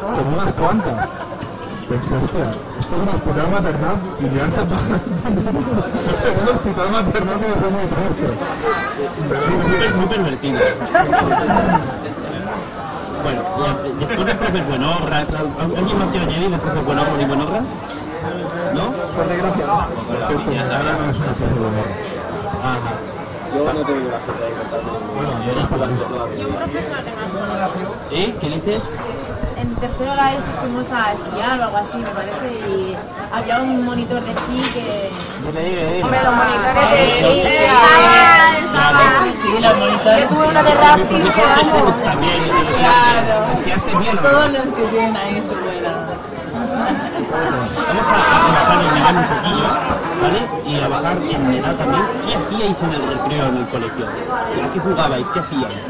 Como 0.00 0.28
unas 0.36 0.52
cuantas. 0.54 1.08
Hostia, 1.90 2.18
esto 2.80 2.96
es 2.96 3.02
un 3.02 3.08
hospital 3.08 3.50
maternal 3.50 3.96
y 4.18 4.30
ya 4.34 4.44
antes 4.44 4.72
un 6.40 6.48
hospital 6.48 6.90
maternal 6.90 7.38
que 7.38 7.46
es 7.46 7.70
muy 7.70 7.86
triste. 7.88 8.26
muy 9.94 10.06
pervertido. 10.06 10.58
Bueno, 13.22 13.42
ya, 13.58 13.74
después 13.98 14.26
de 14.26 14.34
profes 14.34 14.66
buenorras, 14.68 15.28
¿alguien 15.34 15.98
más 15.98 16.08
quiere 16.08 16.26
añadir 16.26 16.50
de 16.50 16.58
profes 16.58 16.84
buenorros 16.84 17.20
y 17.20 17.24
buenorras? 17.24 17.66
¿No? 18.74 18.92
Por 18.92 19.28
desgracia. 19.28 19.66
Ya. 19.66 19.88
No 20.82 21.10
es 21.10 21.40
honor. 21.40 21.86
Ajá. 22.62 22.92
Yo 23.54 23.72
no 23.72 23.84
tengo 23.84 24.10
la 24.10 24.18
suerte 24.20 24.42
de 24.42 24.50
encontrarme 24.50 24.90
Bueno, 25.14 25.32
yo 25.44 25.52
por 25.68 25.78
Y 26.36 26.44
un 26.44 26.54
profesor 26.54 27.04
de. 27.04 27.10
¿Eh? 28.10 28.34
¿Qué 28.40 28.48
dices? 28.48 28.82
En 29.56 29.74
tercero 29.76 30.14
la 30.14 30.32
ESO 30.34 30.50
fuimos 30.60 30.90
a 30.90 31.12
esquiar 31.12 31.60
o 31.60 31.64
algo 31.64 31.76
así, 31.76 31.96
me 31.98 32.10
parece, 32.10 32.68
y 32.68 32.96
había 33.32 33.62
un 33.62 33.84
monitor 33.84 34.22
de 34.24 34.32
esquí 34.32 34.56
que... 34.72 35.10
Dile, 35.46 35.64
dile, 35.64 35.86
dile. 35.86 36.04
Hombre, 36.04 36.22
los 36.24 36.34
monitores 36.34 36.90
de 36.90 37.18
esquí. 37.18 37.40
Estaba, 37.46 38.58
estaba... 38.58 39.32
Sí, 39.32 39.60
los 39.60 39.78
monitores. 39.78 40.20
Yo 40.22 40.28
tuve 40.28 40.48
uno 40.48 40.62
de 40.62 40.74
rafting, 40.74 42.02
también. 42.02 42.44
Claro. 42.78 43.52
¿Esquiaste 43.52 43.98
bien? 43.98 44.16
Todos 44.16 44.50
los 44.50 44.68
que 44.70 44.82
tienen 44.88 45.16
ahí 45.16 45.40
su 45.40 45.54
buena. 45.54 46.06
Vamos 46.54 46.70
a, 48.06 48.48
bajar 48.48 48.84
en 48.84 48.96
edad 48.96 49.16
un 49.16 49.26
poquillo, 49.28 49.68
¿vale? 50.20 50.40
Y 50.66 50.80
a 50.80 50.88
bajar 50.88 51.18
en 51.18 51.54
edad 51.54 51.76
también. 51.76 52.06
¿Qué 52.26 52.34
hacíais 52.34 52.82
en 52.82 52.94
el 52.94 53.08
recreo 53.08 53.46
en 53.46 53.56
el 53.56 53.68
colegio? 53.68 54.06
¿A 54.06 54.72
qué 54.72 54.80
jugabais? 54.80 55.26
¿Qué 55.30 55.40
hacíais? 55.40 55.82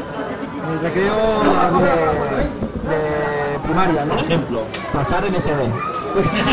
El 0.71 0.79
recreo 0.79 1.15
de, 1.79 2.89
de 2.89 3.59
primaria, 3.63 4.05
¿no? 4.05 4.15
Por 4.15 4.23
ejemplo. 4.23 4.63
Pasar 4.93 5.25
el 5.25 5.39
SD. 5.39 5.51
Pues, 6.13 6.31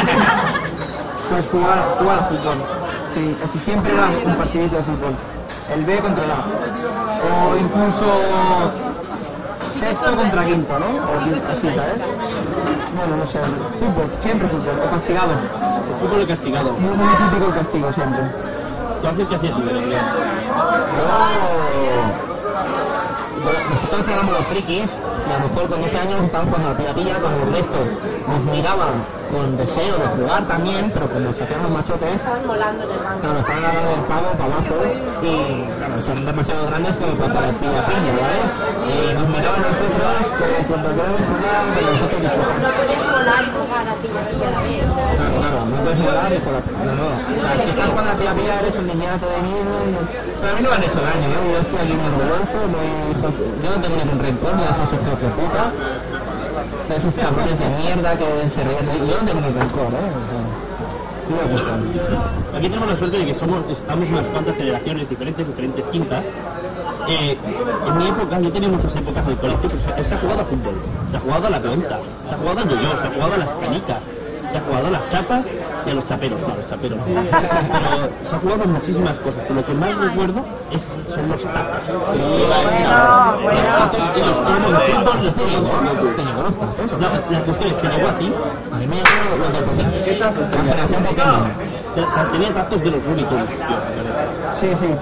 pues 1.31 1.49
jugar, 1.51 1.97
jugar 1.99 2.19
a 2.19 2.25
fútbol. 2.25 2.59
Sí, 3.15 3.37
casi 3.41 3.59
siempre 3.59 3.93
era 3.93 4.09
un 4.25 4.37
partidito 4.37 4.77
de 4.77 4.83
fútbol. 4.83 5.15
El 5.73 5.85
B 5.85 5.99
contra 6.01 6.25
el 6.25 6.31
A. 6.31 6.45
O 7.25 7.57
incluso 7.57 8.73
sexto 9.79 10.17
contra 10.17 10.45
quinto, 10.45 10.79
¿no? 10.79 10.87
O 10.87 11.51
así, 11.51 11.69
¿sabes? 11.75 12.03
Bueno, 12.97 13.17
no 13.17 13.27
sé. 13.27 13.39
Fútbol, 13.41 14.11
siempre 14.19 14.49
fútbol. 14.49 14.81
O 14.87 14.91
castigado. 14.91 15.33
El 15.89 15.95
fútbol 15.97 16.27
castigado. 16.27 16.73
Muy, 16.75 16.97
muy 16.97 17.15
típico 17.17 17.47
el 17.47 17.55
castigo 17.55 17.93
siempre. 17.93 18.23
¿Tú 19.01 19.09
haces 19.09 19.29
qué 19.29 19.37
hacías 19.37 19.55
tú 19.61 19.69
en 19.69 19.77
recreo? 19.77 20.01
Nosotros 23.43 24.09
éramos 24.09 24.33
los 24.35 24.47
frikis 24.47 24.91
y 25.29 25.33
a 25.33 25.39
lo 25.39 25.49
mejor 25.49 25.69
con 25.69 25.83
12 25.83 25.99
años 25.99 26.23
estábamos 26.23 26.59
a 26.61 26.69
la 26.69 26.77
piratilla 26.77 27.19
con 27.19 27.33
el 27.33 27.53
resto. 27.55 27.79
Nos 28.29 28.45
miraban 28.45 29.05
con 29.31 29.57
deseo 29.57 29.97
de 29.99 30.07
jugar 30.07 30.47
también, 30.47 30.91
pero 30.93 31.11
como 31.11 31.31
hacían 31.31 31.63
los 31.63 31.71
machotes, 31.71 32.15
Estaban 32.15 32.47
volando 32.47 32.85
en 32.85 32.91
el 32.91 32.99
banco. 32.99 33.21
Claro, 33.21 33.39
estaban 33.41 33.63
dando 33.63 33.91
el 33.95 34.03
pavo 34.03 34.31
para 34.33 34.55
abajo 34.55 34.77
y 35.23 35.65
claro, 35.79 36.03
son 36.03 36.25
demasiado 36.25 36.67
grandes 36.67 36.97
como 36.97 37.15
para 37.15 37.35
parecer 37.35 37.69
a 37.79 37.87
piña, 37.87 38.13
¿vale? 38.21 38.41
Y 38.93 39.15
nos 39.15 39.29
miraban 39.29 39.65
a 39.65 39.69
nosotros 39.69 40.13
como 40.39 40.69
cuando 40.69 40.89
queremos 40.95 41.21
jugar, 41.23 41.65
pero 41.75 41.93
nosotros 41.93 42.21
disfrutamos. 42.23 42.61
No 42.63 42.69
podías 42.79 43.05
volar 43.11 43.43
y 43.43 43.51
jugar 43.51 43.89
a 43.89 43.95
pilla 44.03 44.31
pilla 44.31 44.47
a 44.47 44.51
la 44.51 44.63
vez. 44.63 44.85
Claro, 45.17 45.41
claro, 45.41 45.67
no 45.67 45.77
puedes 45.83 45.99
volar 46.03 46.33
y 46.33 46.39
jugar. 46.41 46.63
No, 46.85 46.93
no. 46.95 47.07
O 47.07 47.41
sea, 47.41 47.59
si 47.59 47.71
estás 47.71 47.89
jugando 47.89 48.11
a 48.13 48.17
tía 48.17 48.33
pilla 48.35 48.61
eres 48.61 48.77
un 48.79 48.87
niñato 48.87 49.27
de 49.27 49.43
miedo. 49.43 49.73
Pero 50.41 50.53
a 50.53 50.57
mí 50.57 50.63
no 50.63 50.71
me 50.71 50.77
han 50.77 50.83
hecho 50.85 51.01
daño, 51.01 51.29
¿no? 51.29 51.41
Yo 51.53 51.59
estoy 51.59 51.79
aquí 51.79 51.93
muy 51.93 52.07
orgulloso, 52.13 52.57
muy... 52.69 52.93
yo 53.63 53.71
no 53.71 53.81
tengo 53.81 53.97
ningún 53.97 54.19
rencor 54.19 54.55
a 54.55 54.71
esos 54.71 54.93
hijos 54.93 55.21
de 55.21 55.29
puta. 55.29 55.73
De 56.89 56.97
esos 56.97 57.15
cabrones 57.15 57.59
de 57.59 57.67
mierda 57.67 58.17
que 58.17 58.51
se 58.51 58.65
ríen 58.65 58.87
de... 58.87 58.99
Yo 59.09 59.19
no 59.19 59.25
tengo 59.25 59.41
ningún 59.41 59.61
rencor, 59.61 59.87
¿eh? 59.87 60.73
Aquí 62.55 62.69
tenemos 62.69 62.89
la 62.89 62.97
suerte 62.97 63.19
de 63.19 63.27
que 63.27 63.35
somos, 63.35 63.63
estamos 63.71 64.09
unas 64.09 64.27
cuantas 64.27 64.57
generaciones 64.57 65.09
diferentes, 65.09 65.47
diferentes 65.47 65.85
quintas. 65.87 66.25
Eh, 67.09 67.39
en 67.87 67.99
mi 67.99 68.09
época, 68.09 68.41
yo 68.41 68.53
tenía 68.53 68.69
muchas 68.69 68.95
épocas 68.95 69.27
del 69.27 69.37
colegio, 69.39 69.69
pero 69.69 70.05
se, 70.05 70.15
ha 70.15 70.19
jugado 70.19 70.41
a 70.41 70.45
fútbol, 70.45 70.75
se 71.11 71.17
ha 71.17 71.21
jugado 71.21 71.47
a 71.47 71.51
la 71.51 71.61
pelota, 71.61 72.01
se 72.29 72.35
ha 72.35 72.39
jugado 72.39 72.59
al 72.61 72.69
yo-yo, 72.69 72.97
se 72.97 73.07
ha 73.07 73.11
jugado 73.11 73.35
a 73.35 73.37
las 73.39 73.49
canicas, 73.49 74.03
se 74.51 74.59
ha 74.59 74.61
jugado 74.61 74.87
a 74.87 74.91
las 74.91 75.09
chapas 75.09 75.47
y 75.87 75.91
a 75.91 75.95
los 75.95 76.07
chaperos, 76.07 76.43
a 76.43 76.57
los 76.57 76.69
chaperos. 76.69 77.01
Pero 77.05 77.23
se 78.23 78.35
ha 78.35 78.39
jugado 78.39 78.65
muchísimas 78.67 79.19
cosas, 79.21 79.43
pero 79.43 79.55
lo 79.55 79.67
que 79.67 79.75
más 79.75 79.97
recuerdo 79.97 80.45
es, 80.71 80.83
son 81.15 81.29
los 81.29 81.43
tazos. 81.43 82.17
Bueno, 82.17 82.29
bueno. 82.29 82.63
La 87.31 87.45
cuestión 87.45 87.71
es 87.73 87.79
que 87.79 87.89
llegó 87.89 88.09
a 88.09 88.19
ti, 88.19 88.33
A 88.71 88.77
mí 88.77 88.87
me 88.87 88.97
llegó 88.97 89.92
generación 90.03 91.05
Pokémon. 91.05 91.53
te- 91.95 92.31
tenía 92.33 92.55
tazos 92.55 92.83
de 92.83 92.91
los 92.91 93.03
tío. 93.29 93.39
Sí, 94.61 94.69
sí. 94.77 94.95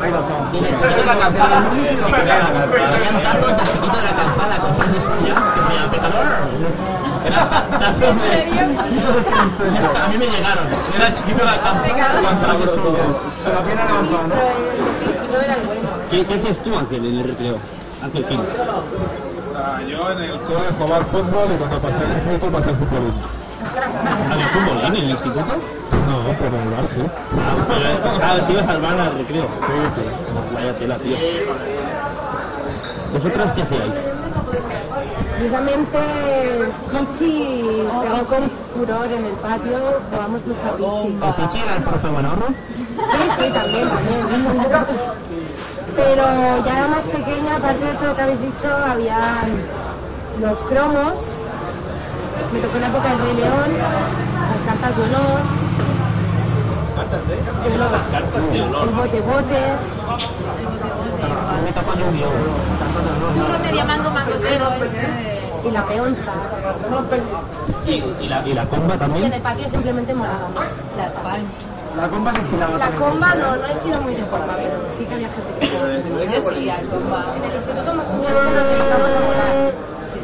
Ahí 0.00 0.10
lo 0.12 0.20
tengo. 0.22 0.48
Y 0.52 0.60
de 0.60 0.68
chiquito 0.70 0.96
de 1.00 1.04
la 1.06 1.14
de 3.48 3.62
chiquito 3.64 3.96
de 3.96 4.02
la 4.04 4.14
calzada 4.14 4.60
con 4.60 4.74
sus 4.74 4.84
estrellas 4.98 5.44
que 5.54 5.60
me 5.60 5.74
llamaban 5.74 5.90
pecador. 5.90 6.26
Era 7.26 7.48
tazos 7.78 8.00
de... 8.00 8.08
A 9.98 10.08
mí 10.08 10.16
me 10.18 10.26
llegaron. 10.26 10.66
Era 10.94 11.12
chiquito 11.12 11.38
de 11.38 11.44
la 11.44 11.60
bueno. 14.10 14.34
¿Qué, 16.10 16.24
qué 16.24 16.34
hacías 16.34 16.58
tú, 16.62 16.74
Ángel, 16.78 17.04
en 17.04 17.18
el 17.18 17.28
recreo? 17.28 17.56
Ángel 18.02 18.24
King. 18.26 18.38
Ah, 19.56 19.80
Yo 19.82 20.10
en 20.12 20.22
el 20.22 20.40
cole 20.42 20.70
jugaba 20.78 20.96
al 20.98 21.06
fútbol 21.06 21.52
y 21.52 21.56
cuando 21.56 21.78
pasé 21.80 22.04
el 22.04 22.12
instituto 22.12 22.52
pasé 22.52 22.70
al 22.70 22.76
futbolismo. 22.76 23.22
¿Había 24.30 24.48
fútbol 24.48 24.84
en 24.84 24.96
el 24.96 25.10
instituto? 25.10 25.44
No, 26.08 26.34
pero 26.38 26.56
en 26.56 26.62
el 26.62 26.70
bar 26.70 26.86
sí. 26.90 27.00
Ah, 27.38 27.56
ah, 28.22 28.46
te 28.46 28.52
ibas 28.52 28.68
al 28.68 28.80
bar 28.80 29.00
al 29.00 29.18
recreo. 29.18 29.44
Sí, 29.44 29.74
sí. 29.94 30.54
Vaya 30.54 30.76
tela, 30.78 30.96
tío. 30.98 31.16
¿Vosotros 33.12 33.52
qué 33.52 33.62
hacíais? 33.62 34.04
Precisamente 35.34 35.98
Pichi 36.90 37.86
pegó 38.02 38.24
con 38.26 38.50
furor 38.74 39.06
en 39.12 39.24
el 39.24 39.34
patio, 39.36 39.78
jugamos 40.10 40.46
mucho 40.46 40.66
a 40.66 40.76
Pichi. 40.76 41.18
¿El 41.22 41.34
Pichi 41.34 41.58
era 41.60 41.76
el 41.76 41.82
profe 41.82 42.08
Buenorro? 42.08 42.46
Sí, 42.76 43.18
sí, 43.38 43.50
también, 43.52 43.88
también. 43.88 44.26
Pero 45.96 46.24
ya 46.64 46.72
era 46.78 46.88
más 46.88 47.04
pequeña, 47.04 47.56
aparte 47.56 47.84
de 47.84 47.92
todo 47.94 48.08
lo 48.08 48.16
que 48.16 48.22
habéis 48.22 48.40
dicho, 48.40 48.68
había 48.68 49.42
los 50.40 50.58
cromos. 50.60 51.14
Me 52.52 52.60
tocó 52.60 52.78
la 52.78 52.88
época 52.88 53.08
del 53.10 53.18
Rey 53.18 53.34
León, 53.36 53.78
las 53.78 54.62
cartas 54.62 54.96
de 54.96 55.02
olor. 55.02 55.40
El, 56.98 57.78
Cartas 58.10 58.50
de 58.52 58.58
el 58.58 58.64
olor. 58.74 58.92
bote 58.94 59.20
bote. 59.20 59.56
A 60.08 61.52
mí 61.56 61.62
me 61.64 61.72
tocó 61.72 61.94
Yu-Gi-Oh! 61.94 63.34
Churro 63.34 63.58
media 63.60 63.84
mango 63.84 64.10
mangotero. 64.10 64.68
y 65.64 65.70
la 65.70 65.84
peonza. 65.86 66.32
Sí, 67.84 68.02
y 68.20 68.28
la, 68.28 68.46
y 68.46 68.52
la 68.52 68.66
comba 68.66 68.88
Y 68.88 68.92
en 68.94 68.98
también. 68.98 69.32
el 69.32 69.42
patio 69.42 69.68
simplemente 69.68 70.14
molaba. 70.14 70.48
Las 70.96 71.08
palmas. 71.10 71.66
La 71.96 72.08
comba 72.08 72.32
se 72.34 72.40
estiraba 72.42 72.78
La 72.78 72.90
también. 72.90 73.10
comba 73.10 73.34
no, 73.34 73.56
no 73.56 73.66
he 73.66 73.74
sido 73.76 74.00
muy 74.02 74.14
de 74.14 74.26
comba, 74.28 74.54
pero 74.56 74.78
sí 74.96 75.04
que 75.04 75.14
había 75.14 75.28
gente 75.28 75.52
que. 75.60 75.66
Yo 76.34 76.50
sí, 76.50 76.70
al 76.70 76.88
comba. 76.88 77.24
En 77.36 77.44
el 77.44 77.54
instituto 77.54 77.94
más 77.94 78.08
o 78.08 78.16
menos 78.16 78.32
nos 78.44 78.66
dedicamos 78.66 79.10
a 79.12 79.20
molar. 79.20 79.72
Sí. 80.06 80.18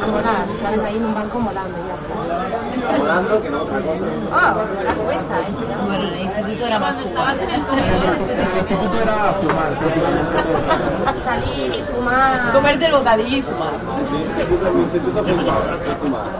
A 0.00 0.06
molar, 0.06 0.46
¿sabes? 0.60 0.80
Ahí 0.84 0.96
en 0.96 1.04
un 1.04 1.14
banco 1.14 1.38
molando 1.40 1.78
y 1.78 1.88
ya 1.88 1.94
está. 1.94 2.96
Volando 2.98 3.42
que 3.42 3.50
no 3.50 3.62
otra 3.62 3.80
cosa. 3.80 4.06
Ah, 4.32 4.64
la 4.84 4.94
cuesta, 4.94 5.40
¿eh? 5.40 5.52
Bueno, 5.86 6.04
en 6.04 6.14
el 6.14 6.20
instituto 6.20 6.66
era 6.66 6.78
más 6.78 6.96
estabas 6.98 7.38
en 7.38 7.50
el 7.50 7.60
En 7.60 8.50
el 8.50 8.56
instituto 8.58 9.00
era 9.00 9.32
fumar, 9.34 9.78
prácticamente. 9.78 11.22
Salir 11.24 11.76
y 11.76 11.82
fumar. 11.82 12.52
Comerte 12.52 12.86
el 12.86 12.92
bocadillo 12.92 13.36
y 13.36 13.42
fumar. 13.42 13.72
En 13.74 14.76
mi 14.76 14.82
instituto 14.82 15.24
fumaba, 15.24 15.84
yo 15.84 15.96
fumaba. 15.96 16.30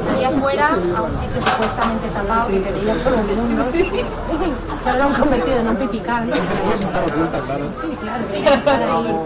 Salías 0.00 0.34
fuera 0.36 0.68
a 0.68 1.02
un 1.02 1.14
sitio 1.14 1.40
supuestamente 1.40 2.08
tapado 2.10 2.48
que 2.48 2.60
te 2.60 2.72
veía 2.72 2.96
todo 2.96 3.14
el 3.14 3.36
mundo. 3.36 3.64
Pero 4.84 4.96
lo 4.96 5.04
han 5.04 5.14
convertido 5.20 5.58
en 5.58 5.68
un 5.68 5.76
claro. 5.76 7.70
Sí, 7.80 7.96
claro, 8.00 8.24
estar 8.32 8.82
ahí. 8.82 9.24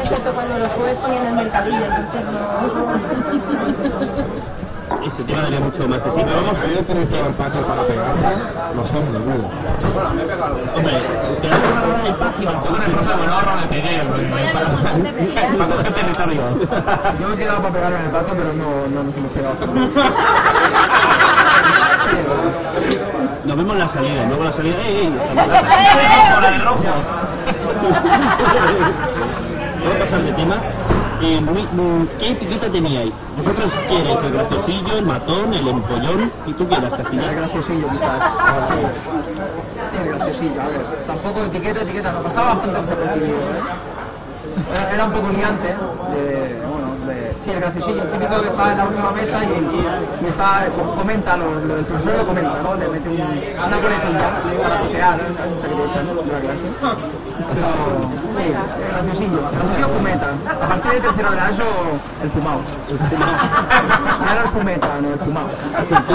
Excepto 0.00 0.32
cuando 0.32 0.58
los 0.58 0.68
jueves 0.68 0.98
ponían 0.98 1.26
el 1.26 1.34
mercadillo, 1.34 1.84
entonces 1.84 2.24
no. 2.26 2.40
Este 5.04 5.24
tema 5.24 5.42
daría 5.42 5.60
mucho 5.60 5.88
más 5.88 6.04
de 6.04 6.10
sí, 6.10 6.20
pero 6.24 6.36
vamos. 6.36 6.58
Yo 6.74 6.80
utilizaba 6.80 7.28
el 7.28 7.34
patio 7.34 7.66
para 7.66 7.86
pegarse 7.86 8.28
los 8.74 8.90
hombres, 8.90 9.24
digo. 9.24 9.50
Hombre, 10.76 10.94
quedamos 11.40 11.76
ahora 11.76 12.00
en 12.00 12.06
el 12.06 12.14
patio. 12.16 12.60
Con 12.60 12.82
el 12.82 12.92
profe 12.92 13.16
Buenorro 13.16 13.56
me 13.56 13.66
pegué. 13.68 14.02
Para 14.52 14.68
para 15.58 15.76
coger 15.76 15.92
territorio. 15.94 16.42
Yo 17.18 17.28
me 17.28 17.34
he 17.34 17.36
quedado 17.38 17.62
para 17.62 17.74
pegarme 17.74 17.98
en 17.98 18.04
el 18.04 18.10
patio, 18.10 18.34
pero 18.36 18.52
no, 18.52 18.88
no 18.88 19.02
nos 19.04 19.16
hemos 19.16 19.32
pegado. 19.32 19.56
Nos 23.44 23.56
vemos 23.56 23.72
en 23.72 23.78
la 23.78 23.88
salida, 23.88 24.24
luego 24.26 24.44
la 24.44 24.52
salida. 24.52 24.76
¡Ey, 24.84 24.96
ey! 24.96 25.10
Por 26.34 26.44
el 26.44 26.64
rojo. 26.64 26.84
Voy 29.82 29.92
a 29.92 29.98
pasar 29.98 30.24
de 30.24 30.32
tema. 30.32 30.56
Eh, 31.22 31.40
muy- 31.40 31.66
muy- 31.68 32.08
¿Qué 32.18 32.30
etiqueta 32.30 32.70
teníais? 32.70 33.14
¿Vosotros 33.36 33.72
erais? 33.90 34.22
¿El 34.22 34.32
graciosillo, 34.32 34.98
el 34.98 35.06
matón, 35.06 35.52
el 35.54 35.68
empollón? 35.68 36.32
¿Y 36.46 36.54
tú 36.54 36.66
qué 36.68 36.74
eras, 36.76 36.92
Era 36.92 36.96
Castilla? 37.02 37.32
graciosillo, 37.32 37.88
quizás. 37.90 38.24
Sí, 39.92 39.98
graciosillo, 39.98 40.62
a 40.62 40.68
ver. 40.68 40.86
Tampoco 41.06 41.44
etiqueta, 41.44 41.82
etiqueta, 41.82 42.12
no 42.12 42.22
pasaba 42.22 42.54
bastante 42.54 42.80
desapercibido, 42.80 43.56
¿eh? 43.56 43.64
Era, 44.94 45.04
un 45.06 45.12
poco 45.12 45.28
liante, 45.30 45.68
de, 45.68 46.62
de, 47.06 47.36
sí, 47.44 47.50
el 47.50 47.60
graciosillo, 47.60 48.02
el 48.02 48.10
típico 48.10 48.40
que 48.42 48.48
está 48.48 48.72
en 48.72 48.78
la 48.78 48.84
última 48.86 49.10
mesa 49.12 49.38
y, 49.44 50.24
y 50.24 50.28
está, 50.28 50.66
co- 50.74 50.94
comenta, 50.94 51.36
lo, 51.36 51.54
lo- 51.60 51.76
el 51.76 51.84
profesor 51.84 52.16
lo 52.18 52.26
comenta, 52.26 52.62
¿no? 52.62 52.74
Le 52.76 52.88
mete 52.88 53.08
un, 53.08 53.14
una 53.20 53.80
coletilla 53.80 54.42
para 54.62 54.80
putear, 54.80 55.18
¿no? 55.18 55.28
Esta 55.28 55.68
que 55.68 55.74
te 55.74 55.84
echan 55.84 56.06
de 56.06 56.32
la 56.32 56.40
clase. 56.40 56.66
Eso, 57.52 58.10
sí, 58.36 58.42
el 58.44 58.88
graciosillo, 58.92 59.38
el 59.48 59.54
graciosillo 59.56 59.88
comenta. 59.92 60.26
A 60.60 60.68
partir 60.68 60.92
de 60.92 61.00
tercero 61.00 61.30
de 61.30 61.36
la 61.36 61.48
ESO, 61.50 61.64
el 62.22 62.30
fumado. 62.30 62.60
Ya 64.24 64.32
era 64.32 64.42
el 64.42 64.48
fumeta, 64.48 65.00
no 65.00 65.12
el 65.12 65.18
fumado. 65.18 65.48
¿Tú, 65.88 65.94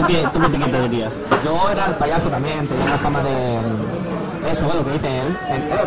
tú 0.00 0.06
qué, 0.06 0.24
tú 0.32 0.40
qué 0.40 0.46
etiqueta 0.46 0.80
tenías? 0.82 1.12
Yo 1.44 1.70
era 1.70 1.86
el 1.86 1.94
payaso 1.96 2.28
también, 2.28 2.66
tenía 2.68 2.84
una 2.84 2.98
fama 2.98 3.22
de... 3.22 3.60
Eso, 4.50 4.72
lo 4.72 4.84
que 4.84 4.92
dice 4.92 5.18
él. 5.20 5.36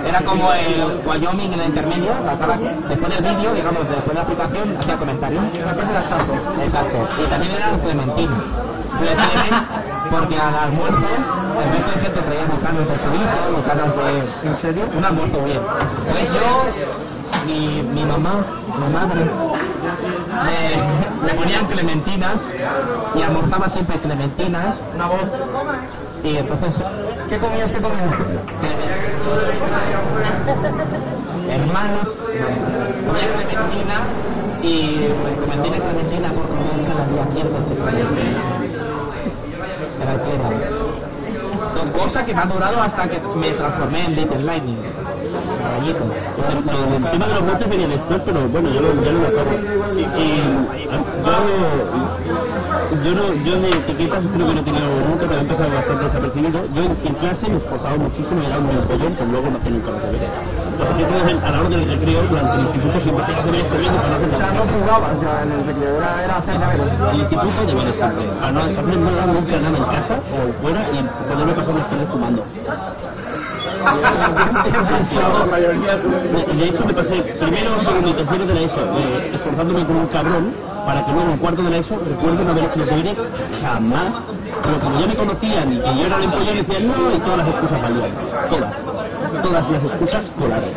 Era 0.05 0.21
como 0.23 0.51
el 0.53 1.01
Wyoming 1.05 1.53
en 1.53 1.59
el 1.61 1.67
intermedio, 1.69 2.11
la 2.23 2.37
cara- 2.37 2.57
después 2.87 3.11
del 3.11 3.23
vídeo, 3.35 3.53
digamos, 3.53 3.83
después 3.87 4.07
de 4.09 4.13
la 4.13 4.22
aplicación, 4.23 4.77
hacía 4.77 4.97
comentarios. 4.97 5.43
Exacto. 6.61 7.07
Y 7.23 7.29
también 7.29 7.53
era. 7.53 7.73
Clementino, 7.83 8.35
porque 10.11 10.37
al 10.39 10.55
almuerzo, 10.55 11.07
el 11.63 11.71
resto 11.71 11.91
de 11.91 11.97
gente 11.99 12.21
traía 12.21 12.45
bocanos 12.45 12.87
de 12.87 12.97
chorizo, 12.99 13.57
bocanos 13.57 13.95
de... 13.97 14.49
¿En 14.49 14.55
serio? 14.55 14.85
Un 14.95 15.05
almuerzo 15.05 15.43
bien. 15.43 15.61
Entonces 16.05 16.33
yo, 16.33 17.45
mi, 17.45 17.83
mi 17.83 18.05
mamá, 18.05 18.45
mi 18.79 18.93
madre, 18.93 19.31
me, 20.45 21.27
me 21.27 21.33
ponían 21.35 21.65
clementinas 21.65 22.41
y 23.15 23.21
almorzaba 23.21 23.67
siempre 23.67 23.99
clementinas. 23.99 24.81
Una 24.93 25.07
voz. 25.07 25.25
Y 26.23 26.37
entonces, 26.37 26.81
¿Qué 27.33 27.39
comías? 27.39 27.71
¿Qué 27.71 27.81
comías? 27.81 28.13
hermanos, 31.49 32.07
comía 33.05 33.27
clementina 33.33 34.07
y 34.61 34.95
clementina 35.37 35.77
y 35.77 35.81
clementina 35.81 36.31
por 36.33 36.47
comer 36.47 36.85
cada 36.87 37.05
día 37.07 37.27
cientos 37.33 37.69
de 37.69 37.75
clementina. 37.75 38.43
Era 40.01 40.23
que 40.23 40.35
era. 40.35 40.72
Cosa 41.91 42.23
que 42.23 42.33
me 42.33 42.41
ha 42.41 42.45
durado 42.45 42.81
hasta 42.81 43.07
que 43.09 43.19
me 43.35 43.51
transformé 43.51 44.05
en 44.05 44.15
Little 44.15 44.43
Lightning. 44.43 44.77
Rayito. 45.63 46.03
El 46.03 47.11
tema 47.11 47.27
de 47.27 47.33
los 47.35 47.45
botes 47.45 47.69
venía 47.69 47.87
después, 47.87 48.21
pero 48.25 48.47
bueno, 48.49 48.69
yo, 48.69 48.81
lo- 48.81 49.03
yo 49.03 49.11
lo 49.11 49.27
acabo. 49.27 49.51
Y, 49.93 50.35
yo, 51.23 51.33
yo, 53.03 53.11
no, 53.15 53.33
yo 53.43 53.59
de 53.59 53.69
etiquetas 53.69 54.23
creo 54.33 54.47
que 54.47 54.53
no 54.53 54.59
he 54.59 54.63
tenido 54.63 54.87
nunca, 55.09 55.25
pero 55.27 55.35
he 55.35 55.39
empezado 55.41 55.71
bastante 55.71 56.03
desapercibido. 56.05 56.59
Yo 56.73 56.83
en, 56.83 56.97
en 57.05 57.13
clase 57.15 57.49
me 57.49 57.57
esforzaba 57.57 57.97
muchísimo 57.97 58.41
y 58.41 58.45
era 58.45 58.59
un 58.59 58.69
empollón, 58.69 59.15
pero 59.17 59.31
luego 59.31 59.49
no 59.49 59.57
hacía 59.57 59.71
nunca 59.71 59.91
los 59.91 60.01
deberes. 60.03 60.29
A 61.43 61.51
la 61.51 61.59
hora 61.59 61.69
del 61.69 61.85
recreo 61.89 62.23
durante 62.23 62.53
el 62.53 62.61
instituto 62.61 62.99
siempre 63.01 63.23
hacía 63.23 63.35
los 63.37 63.45
deberes 63.45 63.67
corriendo 63.67 63.97
para 64.01 64.09
no 64.09 64.15
hacer 64.15 64.33
O 64.33 64.37
sea, 64.37 64.51
no 64.53 64.61
jugabas 64.63 65.21
ya 65.21 65.41
en 65.43 65.51
el 65.51 65.65
recreo, 65.65 65.97
era, 65.97 66.23
era 66.23 66.35
hacer 66.37 66.59
deberes. 66.59 66.93
En 66.93 67.07
el 67.07 67.19
instituto 67.21 67.65
deberes 67.67 67.95
siempre. 67.97 68.25
Para 68.39 68.51
no 68.51 68.59
hacer 68.61 68.97
nada 68.99 69.25
nunca 69.27 69.59
nada 69.59 69.77
en 69.77 69.85
casa 69.85 70.15
o 70.33 70.53
fuera 70.61 70.81
y 70.93 71.29
poderme 71.31 71.53
pasar 71.53 71.72
tardes 71.81 72.09
fumando. 72.09 72.43
De 76.57 76.65
hecho, 76.65 76.85
me 76.85 76.93
pasé 76.93 77.15
primero, 77.15 77.79
segundo 77.79 78.09
y 78.09 78.13
tercero 78.13 78.45
de 78.45 78.53
la 78.53 78.61
ESO, 78.61 78.81
eh, 78.97 79.31
esforzándome 79.33 79.85
como 79.85 80.01
un 80.01 80.07
cabrón 80.07 80.53
para 80.85 81.05
que 81.05 81.11
luego 81.11 81.31
en 81.31 81.37
cuarto 81.37 81.63
de 81.63 81.69
la 81.69 81.77
ESO 81.77 81.97
recuerdo 81.99 82.43
no 82.43 82.51
haber 82.51 82.63
hecho 82.65 82.79
los 82.79 82.87
deberes 82.87 83.17
jamás 83.61 84.13
Pero 84.63 84.79
como 84.79 84.99
ya 84.99 85.07
me 85.07 85.15
conocían 85.15 85.73
y 85.73 85.79
que 85.79 85.95
yo 85.95 86.05
era 86.05 86.17
el 86.17 86.23
empollón, 86.23 86.57
decían 86.57 86.87
no, 86.87 87.15
y 87.15 87.19
todas 87.19 87.37
las 87.37 87.47
excusas 87.47 87.81
valían. 87.81 88.11
Todas. 88.49 88.73
Todas 89.41 89.71
las 89.71 89.83
excusas 89.83 90.25
colaron. 90.37 90.69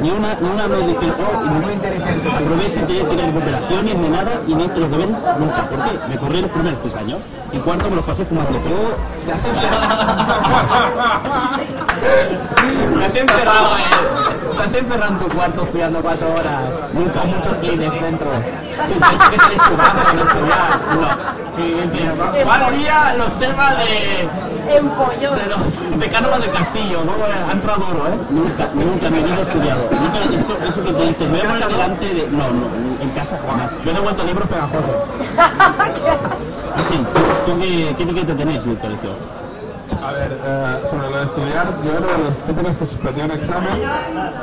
Ni 0.00 0.10
una, 0.10 0.34
ni 0.34 0.48
una 0.48 0.68
no 0.68 0.76
dije, 0.80 1.12
oh, 1.18 1.44
muy 1.44 1.72
inteligente. 1.72 2.30
Aprobé 2.30 2.70
sin 2.70 2.86
tener 2.86 3.26
recuperaciones 3.26 3.96
ni 3.96 4.08
nada, 4.08 4.40
y 4.46 4.54
ni 4.54 4.64
hice 4.64 4.78
los 4.78 4.90
deberes 4.90 5.16
nunca. 5.38 5.68
¿Por 5.68 5.84
qué? 5.84 6.08
Me 6.08 6.18
corrí 6.18 6.42
los 6.42 6.50
primeros 6.50 6.80
tres 6.82 6.94
años. 6.94 7.20
Y 7.52 7.58
cuarto 7.58 7.90
me 7.90 7.96
los 7.96 8.04
pasé 8.04 8.24
fumando. 8.24 8.60
Pero 8.62 8.76
Te 9.26 9.32
has 9.32 9.44
encerrado. 9.44 9.78
Te 12.98 13.04
has 13.04 13.16
encerrado, 13.16 13.76
eh. 13.76 14.56
Te 14.56 14.62
has 14.62 14.74
encerrado 14.74 15.12
en 15.12 15.18
tu 15.18 15.28
cuarto 15.36 15.62
estudiando 15.62 16.00
cuatro 16.00 16.32
horas. 16.32 16.92
Nunca 16.92 17.24
muchos 17.24 17.56
clines 17.56 18.02
dentro. 18.02 18.30
Que 18.88 18.94
estudiar. 18.94 20.80
No. 20.94 21.47
Y 21.58 21.78
empieza, 21.78 22.14
¿Cuál 22.44 22.78
día 22.78 23.14
los 23.16 23.38
temas 23.38 23.76
de. 23.78 24.28
Empollón. 24.76 25.38
de 25.38 25.46
los 25.46 25.98
de 25.98 26.08
Cánovas 26.08 26.40
del 26.42 26.50
Castillo? 26.50 27.02
¿no? 27.04 27.12
Ha 27.24 27.52
entrado 27.52 27.86
duro, 27.86 28.06
¿eh? 28.06 28.18
Nunca, 28.30 28.68
nunca 28.74 29.08
me 29.10 29.20
he 29.20 29.42
estudiado. 29.42 29.88
Nunca, 29.90 30.20
eso, 30.34 30.58
eso 30.62 30.84
que 30.84 30.92
te 30.92 31.06
dices, 31.06 31.28
me 31.28 31.38
voy 31.38 31.40
a 31.40 31.48
poner 31.50 31.68
delante 31.68 32.14
de... 32.14 32.26
No, 32.28 32.50
no, 32.52 32.66
en 33.00 33.08
casa 33.10 33.38
jamás. 33.46 33.70
Yo 33.84 33.92
no 33.92 33.98
he 33.98 34.02
vuelto 34.02 34.22
libros 34.24 34.48
pegajosos. 34.48 34.84
¿tú 37.46 37.58
qué, 37.58 37.94
qué 37.96 38.02
etiqueta 38.02 38.36
tenéis 38.36 38.62
en 38.64 38.70
el 38.70 38.78
colegio? 38.78 39.10
A 39.90 40.12
ver, 40.12 40.30
eh, 40.32 40.78
sobre 40.90 41.10
lo 41.10 41.18
de 41.18 41.24
estudiar, 41.24 41.66
yo 41.82 41.90
era 41.90 42.06
de 42.06 42.18
los 42.24 42.36
típicos 42.44 42.76
que 42.76 42.86
suspendía 42.86 43.24
un 43.24 43.30
examen 43.32 43.82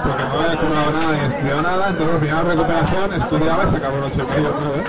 porque 0.03 0.23
no 0.23 0.39
había 0.41 0.59
currado 0.59 0.91
nada 0.91 1.11
ni 1.13 1.19
estudiado 1.25 1.61
nada, 1.61 1.89
entonces 1.89 2.21
venía 2.21 2.35
la 2.35 2.43
recuperación, 2.43 3.13
estudiaba 3.13 3.63
y 3.63 3.67
sacaba 3.67 3.97
un 3.97 4.03
ocho 4.03 4.23
y 4.23 4.31
medio 4.31 4.49
otra 4.49 4.69
vez. 4.71 4.85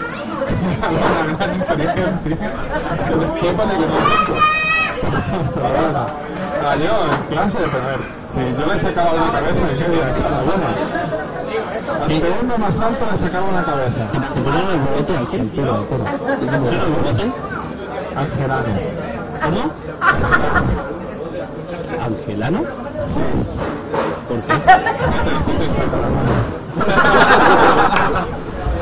Una 0.76 1.36
gran 1.36 1.54
inteligencia. 1.54 2.36
Que 3.06 3.16
después 3.16 3.54
para 3.54 3.70
que 3.70 3.78
no 3.78 3.96
Pero 5.54 5.68
bueno, 5.68 6.06
ah, 6.64 6.76
yo 6.76 6.92
en 7.12 7.22
clase, 7.34 7.58
pero 7.70 7.84
a 7.84 7.88
ver, 7.88 8.00
si 8.34 8.40
yo 8.60 8.66
le 8.66 8.80
sacaba 8.80 9.12
una 9.12 9.32
cabeza, 9.32 9.66
¿de 9.66 9.76
qué 9.76 9.88
día? 9.90 10.14
Claro, 10.14 10.44
bueno. 10.44 10.66
Al 12.02 12.10
segundo 12.10 12.58
más 12.58 12.80
alto 12.80 13.06
le 13.10 13.18
sacaba 13.18 13.48
una 13.48 13.64
cabeza. 13.64 14.10
¿Te 14.34 14.40
el 14.40 14.46
al 14.48 15.40
entero. 15.40 15.86
¿Te 15.86 16.46
el. 17.22 19.05
¿Cómo? 19.42 19.72
¿Angelano? 22.04 22.62
¿Por 24.28 24.40
qué? 24.40 24.52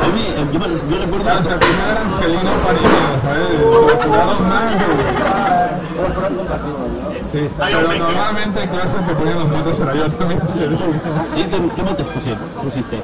Eh, 0.07 0.47
yo, 0.53 0.59
me- 0.59 0.67
yo 0.91 0.99
recuerdo... 1.05 1.43
Sea, 1.43 1.59
primero 1.59 1.91
era 1.91 2.01
Angelino 2.01 2.51
Parineo, 2.65 3.21
¿sabes? 3.23 3.61
Lo 3.61 4.03
juraron 4.03 4.49
más. 4.49 4.65
Sí, 7.33 7.49
pero 7.59 7.83
normalmente 7.99 8.63
en 8.63 8.69
clases 8.71 9.01
que 9.07 9.15
ponían 9.15 9.39
los 9.39 9.49
motes 9.49 9.81
era 9.81 9.95
yo 9.95 10.09
también. 10.11 10.41
¿Sí? 11.35 11.43
¿Qué, 11.45 11.83
botes 11.83 12.07
pusiste? 12.63 13.03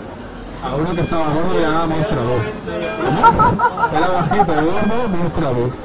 A 0.62 0.76
uno 0.76 0.94
que 0.94 1.00
estaba 1.00 1.32
gordo 1.32 1.54
le 1.54 1.60
llamaba 1.62 1.86
mostrador. 1.86 2.40
Era 3.92 4.08
bajito, 4.08 4.52
gordo, 4.52 5.08
mostrador. 5.08 5.70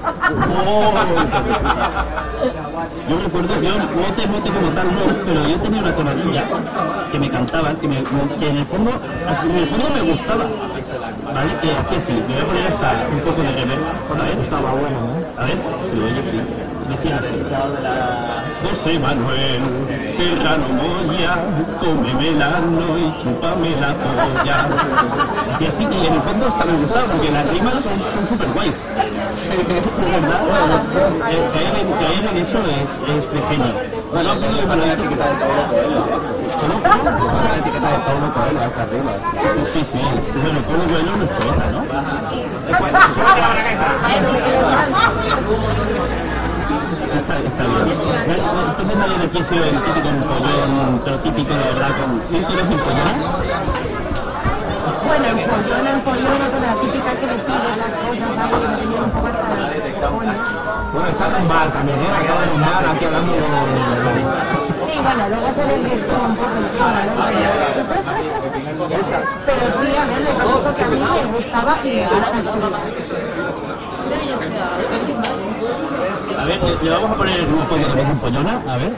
Yo 3.08 3.20
recuerdo, 3.20 3.62
yo 3.62 3.78
mote, 3.78 4.28
mote 4.28 4.52
como 4.52 4.68
tal 4.72 4.96
no, 4.96 5.02
pero 5.26 5.48
yo 5.48 5.58
tenía 5.60 5.82
una 5.82 5.96
tonadilla 5.96 6.44
que 7.12 7.20
me 7.20 7.30
cantaba, 7.30 7.76
que, 7.76 7.88
me, 7.88 8.04
que 8.40 8.50
en 8.50 8.58
el 8.58 8.66
fondo, 8.66 8.92
en 8.92 9.56
el 9.56 9.68
fondo 9.68 9.90
me 9.94 10.02
gustaba. 10.12 10.46
¿Vale? 11.24 11.56
Que 11.62 11.72
hacía 11.72 11.98
así, 11.98 12.14
me 12.14 12.34
voy 12.34 12.42
a 12.42 12.48
poner 12.48 12.68
hasta 12.68 13.08
un 13.10 13.22
poco 13.22 13.42
de 13.42 13.52
reverb. 13.52 13.84
A 14.10 14.14
ver, 14.24 14.40
estaba 14.40 14.72
bueno, 14.74 15.02
¿no? 15.02 15.42
A 15.42 15.46
ver, 15.46 15.58
si 15.90 15.96
lo 15.96 16.06
oye, 16.06 16.24
sí. 16.24 16.42
José 18.64 19.00
Manuel 19.00 19.62
Serrano 20.16 20.68
Moya, 20.70 21.34
cómeme 21.80 22.30
el 22.30 22.42
ano 22.42 22.98
y 22.98 23.24
chúpame 23.24 23.70
la 23.82 23.94
polla. 23.96 24.70
Y 25.60 25.66
así, 25.66 25.84
y 25.84 26.06
en 26.06 26.14
el 26.14 26.22
fondo 26.22 26.48
hasta 26.48 26.66
me 26.66 26.78
gustaba, 26.78 27.08
porque 27.08 27.32
las 27.32 27.50
rimas 27.50 27.74
son, 27.82 28.28
súper 28.28 28.48
guays. 28.54 28.76
De 29.50 29.64
verdad, 30.12 30.42
caer 31.22 32.28
en, 32.30 32.38
eso 32.38 32.60
es, 32.60 32.90
es 33.18 33.32
de 33.34 33.42
genio. 33.42 33.74
Bueno, 34.12 34.38
tengo 34.40 34.58
que 34.58 34.68
para 34.68 34.82
que 34.82 35.16
tal 35.16 35.40
¿Cómo? 36.60 36.80
La 37.42 37.58
etiqueta 37.58 37.90
de 37.92 38.00
Paulo 38.00 38.34
Coelho 38.34 38.60
a 38.60 38.66
esas 38.66 38.90
rimas. 38.90 39.22
Sí, 39.74 39.84
sí, 39.84 40.00
bueno, 40.42 40.62
Paulo 40.68 40.84
Coelho 40.88 41.16
no 41.18 41.24
es 41.24 41.32
poeta, 41.32 41.72
¿no? 41.72 41.84
Está, 46.66 47.40
está 47.40 47.64
bien. 47.68 47.90
Entonces 47.90 48.98
nadie 48.98 49.18
de 49.18 49.26
aquí 49.26 49.44
sido 49.44 49.66
el 49.66 49.82
típico 49.82 50.10
empollón, 50.10 51.02
pero 51.04 51.20
típico 51.20 51.54
de 51.54 51.64
verdad 51.64 51.90
con... 51.98 52.22
¿Sí? 52.28 52.44
¿Tú 52.46 52.54
eres 52.54 52.66
empollona? 52.66 53.14
Bueno, 55.06 55.26
empollona, 55.28 55.92
empollona, 55.92 56.50
con 56.52 56.62
la 56.62 56.76
típica 56.76 57.16
que 57.20 57.28
le 57.28 57.38
pides 57.38 57.78
las 57.78 57.94
cosas 57.96 58.38
ahí, 58.38 58.60
que 58.60 58.68
me 58.68 58.76
tenía 58.78 59.02
un 59.02 59.12
poco 59.12 59.28
hasta 59.28 59.56
las. 59.56 59.76
Bueno, 60.92 61.08
está 61.10 61.28
en 61.28 61.42
un 61.44 61.48
bar 61.48 61.72
también, 61.72 62.02
¿eh? 62.02 62.10
Acaba 62.10 62.44
en 62.44 62.50
un 62.52 62.62
bar 62.62 62.86
aquí 62.90 63.06
hablando 63.06 63.34
de... 63.34 64.65
Sí, 64.80 65.00
bueno, 65.02 65.30
luego 65.30 65.52
se 65.52 65.64
desvirtúa 65.66 66.20
un 66.28 66.36
poco 66.36 66.58
el 66.58 66.70
tema, 66.72 67.02
¿no? 67.06 67.14
Pero, 69.46 69.72
sí, 69.72 69.96
a 69.96 70.06
ver, 70.06 70.22
le 70.22 70.34
conozco 70.36 70.76
que 70.76 70.84
a 70.84 70.88
mí 70.88 71.00
me 71.00 71.26
gustaba 71.34 71.80
y 71.84 71.88
me 71.96 72.08
gusta. 72.08 72.82
A 76.38 76.44
ver, 76.46 76.64
le, 76.64 76.90
vamos 76.90 77.12
a 77.12 77.16
poner 77.16 77.48
un 77.48 77.56
poco 77.56 77.76
de 77.76 77.86
voz 77.86 78.10
empollona, 78.10 78.62
a 78.68 78.78
ver. 78.78 78.94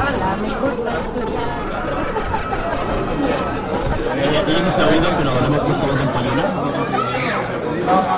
Hola, 0.00 0.36
me 0.40 0.48
gusta 0.48 0.90
estudiar. 0.96 1.48
No 4.62 4.70
se 4.70 4.82
ha 4.82 4.86
oído, 4.86 5.08
pero 5.18 5.30
le 5.40 5.46
hemos 5.46 5.60
puesto 5.60 5.86
voz 5.86 6.00
empollona. 6.00 6.44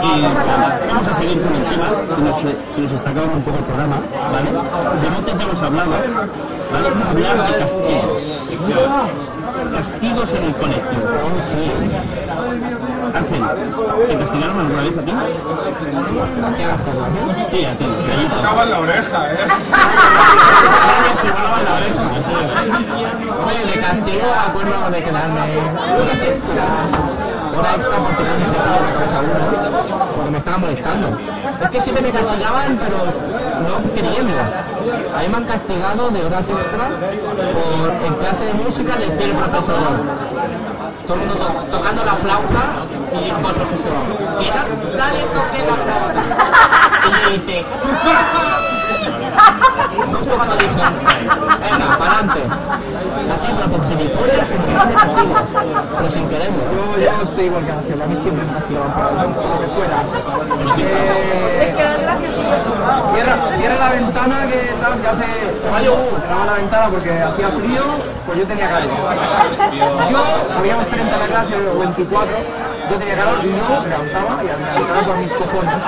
Y 0.03 0.23
vamos 0.23 1.09
a 1.09 1.14
seguir 1.14 1.40
con 1.42 1.55
el 1.55 1.64
tema, 1.68 1.88
se 2.07 2.21
nos, 2.21 2.40
se 2.75 2.81
nos 2.81 2.92
está 2.92 3.11
acabando 3.11 3.37
un 3.37 3.42
poco 3.42 3.59
el 3.59 3.64
programa, 3.64 3.97
¿vale? 4.31 4.51
De 5.01 5.11
motes 5.11 5.38
ya 5.38 5.45
hemos 5.45 5.62
hablado, 5.62 5.92
¿vale? 6.73 6.89
Hablar 6.89 7.53
de 7.53 7.59
castigos. 7.59 8.23
Castigos 9.73 10.35
en 10.35 10.45
el 10.45 10.55
colectivo. 10.55 11.03
Sí. 11.53 11.71
Ángel, 13.15 13.43
¿te 14.09 14.19
castigaron 14.19 14.61
alguna 14.61 14.83
vez 14.83 14.99
a 14.99 15.03
ti? 15.03 15.13
Sí, 17.49 17.65
a 17.65 17.77
ti. 17.77 17.85
Gallito. 18.09 18.37
Tocaba 18.37 18.63
en 18.63 18.71
la 18.71 18.79
oreja, 18.81 19.33
¿eh? 19.33 19.37
Oye, 23.45 23.63
de 23.67 23.81
castigo 23.81 24.33
acuerdo 24.47 24.91
de 24.91 25.03
quedarme 25.03 25.41
horas 25.41 26.23
extras, 26.23 26.91
hora 27.59 27.75
extra 27.75 27.99
porque 27.99 28.23
me 30.31 30.38
estaba 30.38 30.59
molestando. 30.59 31.09
Es 31.61 31.71
que 31.71 31.81
siempre 31.81 32.05
me 32.05 32.12
castigaban, 32.12 32.79
pero 32.79 32.99
no 33.62 33.93
queriendo. 33.95 34.38
A 35.17 35.21
mí 35.21 35.29
me 35.29 35.37
han 35.37 35.45
castigado 35.45 36.09
de 36.11 36.25
horas 36.25 36.49
extra 36.49 36.88
por 37.53 38.07
en 38.07 38.15
clase 38.15 38.45
de 38.47 38.55
música 38.55 38.97
decir 38.97 39.23
el 39.29 39.37
profesor, 39.37 39.79
todo 41.07 41.15
el 41.15 41.21
mundo 41.21 41.35
to- 41.37 41.77
tocando 41.77 42.05
la 42.05 42.15
flauta 42.15 42.83
y 43.12 43.25
dijo 43.25 43.49
el 43.49 43.55
profesor, 43.55 43.93
quiera, 44.38 44.65
nadie 44.97 45.23
toque 45.27 45.59
la 45.69 45.77
flauta. 45.77 46.23
Y 47.05 47.11
le 47.11 47.33
dice, 47.38 47.67
justo 50.12 50.37
cuando 50.37 50.57
dijo, 50.57 50.75
venga, 51.61 51.98
para 51.98 52.12
adelante. 52.12 52.40
Así, 53.33 53.48
pero 53.57 53.70
por 53.70 53.88
gilipollas, 53.88 54.46
sin 54.46 54.59
querer, 54.59 54.94
pero 55.96 56.11
sin 56.11 56.29
querer. 56.29 56.51
Yo 56.75 57.01
ya 57.01 57.12
no 57.16 57.22
estoy 57.22 57.44
igual 57.44 57.64
que 57.64 57.72
Ángel, 57.72 58.03
a 58.03 58.07
mí 58.07 58.16
siempre 58.16 58.44
me 58.44 58.53
por 58.53 59.03
algo, 59.03 59.35
por 59.35 59.51
lo 59.51 59.61
que 59.61 59.66
fuera. 59.68 60.03
Eh, 60.79 61.72
cierra, 63.14 63.59
cierra 63.59 63.79
la 63.79 63.90
ventana 63.92 64.46
que 64.46 64.75
tal, 64.81 65.01
que 65.01 65.09
hace... 65.09 65.70
Mayo, 65.70 65.96
cerraba 66.11 66.46
la 66.46 66.53
ventana 66.55 66.88
porque 66.90 67.11
hacía 67.11 67.48
frío, 67.51 67.83
pues 68.27 68.38
yo 68.38 68.46
tenía 68.46 68.68
calor. 68.68 68.90
Yo, 70.11 70.57
habíamos 70.57 70.87
30 70.88 71.14
en 71.14 71.20
la 71.20 71.27
clase, 71.27 71.68
o 71.68 71.79
24, 71.79 72.37
yo 72.90 72.98
tenía 72.98 73.16
calor 73.16 73.44
y 73.44 73.51
no 73.53 73.83
me 73.83 73.88
levantaba 73.88 74.44
y 74.44 74.48
a 74.48 74.57
la 74.57 74.75
ventana 74.75 75.07
con 75.07 75.20
mis 75.20 75.35
cojones. 75.35 75.83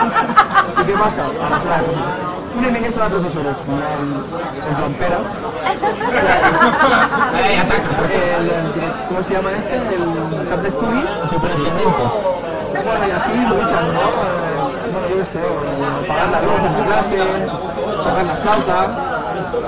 ¿Y 0.81 0.85
qué 0.85 0.93
pasa? 0.95 1.25
A 1.25 1.51
la 1.51 1.61
profesora, 1.61 2.34
en, 2.59 4.15
en 4.69 4.77
frontera. 4.77 5.19
Ahí 7.35 7.57
ataca. 7.57 7.91
El, 8.13 8.49
el- 8.51 8.93
¿Cómo 9.09 9.23
se 9.23 9.35
llama 9.35 9.51
este? 9.53 9.75
El 9.77 10.47
cap 10.49 10.61
de 10.61 10.69
estudios. 10.69 11.11
Superintendente. 11.29 12.03
Bueno, 12.85 13.09
y 13.09 13.11
así 13.13 13.33
luchan, 13.47 13.93
¿no? 13.95 14.01
Eh, 14.01 14.05
Bueno, 14.93 15.09
yo 15.09 15.17
qué 15.19 15.25
sé, 15.25 15.41
pagar 16.09 16.29
la 16.31 16.43
luz 16.43 16.61
en 16.65 16.77
su 16.77 16.83
clase, 16.83 17.17
tocar 18.03 18.25
la 18.25 18.37
flauta. 18.37 19.11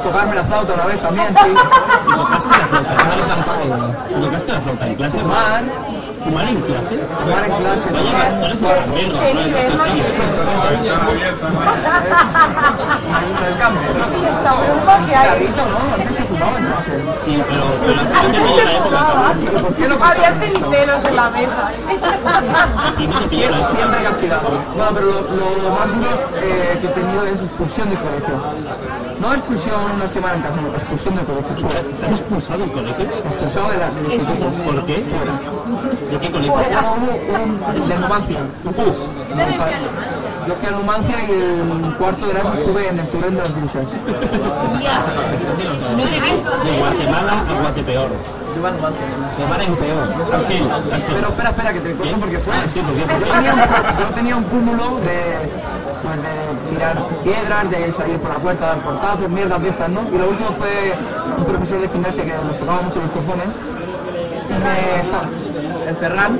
Tocarme 0.02 0.34
la 0.36 0.44
flauta 0.44 0.74
una 0.74 0.86
vez 0.86 1.00
también, 1.00 1.34
sí. 1.36 1.54
¿Tocaste 3.70 3.82
la 3.82 3.90
flauta? 3.90 4.16
¿Cómo 4.16 4.20
eres 4.20 4.20
tan- 4.20 4.22
¿Tocaste 4.22 4.52
la 4.52 4.60
flauta 4.60 4.86
en 4.86 4.94
clase? 4.96 5.18
Fumar, 5.20 5.64
¿Fumar 6.24 6.48
en 6.48 6.60
clase? 6.62 6.98
fumar 6.98 7.44
en 7.44 7.52
clase 7.56 7.88
eres 7.88 8.62
un 8.62 8.68
perro, 8.68 9.20
¿Qué 9.20 9.34
no 9.34 9.40
nivel, 9.42 9.56
eres 9.56 9.76
no? 9.76 9.84
Está 14.28 14.52
bomba 14.54 15.06
que 15.06 15.14
hay. 15.14 15.48
¿no? 15.56 15.94
Antes 15.94 16.16
se 16.16 16.24
fumaba 16.24 16.58
en 16.58 16.64
clase. 16.66 16.92
Sí, 17.24 17.42
pero, 17.48 17.64
pero 17.84 18.00
antes 18.00 18.56
de 18.56 18.64
la 18.64 18.72
época, 18.72 18.98
cabrón. 18.98 19.62
¿Por 19.62 19.74
qué 19.74 19.88
no 19.88 19.94
Había 20.04 20.34
ceniceros 20.34 21.04
en 21.04 21.16
la 21.16 21.30
mesa. 21.30 21.70
No. 23.06 23.28
Siempre 23.28 24.02
castigado. 24.02 24.48
Bueno, 24.74 24.90
pero 24.94 25.06
lo, 25.06 25.62
lo 25.62 25.70
más 25.74 25.94
duro 25.94 26.10
es, 26.14 26.20
eh, 26.42 26.78
que 26.80 26.86
he 26.86 26.90
tenido 26.90 27.24
es 27.24 27.40
expulsión 27.42 27.88
de 27.90 27.96
colegio. 27.96 28.40
No 29.20 29.32
expulsión 29.32 29.90
una 29.92 30.08
semana 30.08 30.34
en 30.34 30.42
casa, 30.42 30.60
no, 30.60 30.68
expulsión 30.68 31.16
de 31.16 31.24
colegio. 31.24 31.68
¿Te 31.68 32.06
has 32.06 32.12
expulsado 32.12 32.60
del 32.60 32.72
colegio? 32.72 33.04
Expulsado 33.04 33.70
de 33.70 33.78
la 33.78 33.90
del. 33.90 34.62
¿Por 34.62 34.86
qué? 34.86 35.04
¿De 36.10 36.20
qué 36.20 36.30
colegio? 36.30 36.60
Era 36.60 36.92
un, 36.92 37.80
un 37.82 37.88
de 37.88 37.98
Numancia. 37.98 38.46
Yo 39.28 40.54
fui 40.54 40.68
a 40.68 40.70
Numancia 40.70 41.16
y 41.28 41.32
el 41.32 41.96
cuarto 41.96 42.26
de 42.28 42.34
la 42.34 42.40
estuve 42.54 42.88
en 42.88 42.98
el 42.98 43.08
Turén 43.08 43.34
de 43.34 43.40
las 43.42 43.54
Brujas. 43.54 43.94
No 45.96 46.08
te 46.08 46.20
ves. 46.20 46.44
De 46.44 46.78
Guatemala 46.78 47.32
a 47.32 47.60
Guatepeor. 47.60 48.10
Yo 48.56 48.66
a 48.66 48.70
Numancia. 48.70 49.06
De 49.38 49.46
mar 49.46 49.62
en 49.62 49.76
peor. 49.76 50.08
Pero 51.08 51.28
espera, 51.28 51.50
espera, 51.50 51.72
que 51.72 51.80
te 51.80 51.94
cuento 51.94 52.20
porque 52.20 52.38
fue. 52.38 52.54
Ah, 52.56 52.64
sí, 52.72 52.80
¿por 52.80 52.94
qué? 52.94 53.04
¿Por 53.04 53.18
Yo 53.18 53.26
tenía, 53.26 53.52
un, 53.52 53.98
yo 53.98 54.06
tenía 54.14 54.36
un 54.36 54.44
cúmulo 54.44 54.96
de, 55.00 55.50
pues 56.02 56.22
de 56.22 56.70
tirar 56.70 57.22
piedras, 57.24 57.70
de 57.70 57.92
salir 57.92 58.18
por 58.20 58.30
la 58.32 58.38
puerta, 58.38 58.66
dar 58.66 58.78
portazos, 58.78 59.28
mierdas 59.28 59.60
de 59.62 59.68
estas, 59.68 59.90
¿no? 59.90 60.02
Y 60.08 60.18
lo 60.18 60.28
último 60.28 60.50
fue 60.52 60.94
un 61.36 61.44
profesor 61.44 61.80
de 61.80 61.88
gimnasia 61.88 62.24
que 62.24 62.32
nos 62.32 62.58
tocaba 62.58 62.82
mucho 62.82 63.00
los 63.00 63.10
cojones. 63.10 63.48
Y 64.48 64.52
me 64.52 65.88
el 65.88 65.96
Ferran. 65.96 66.38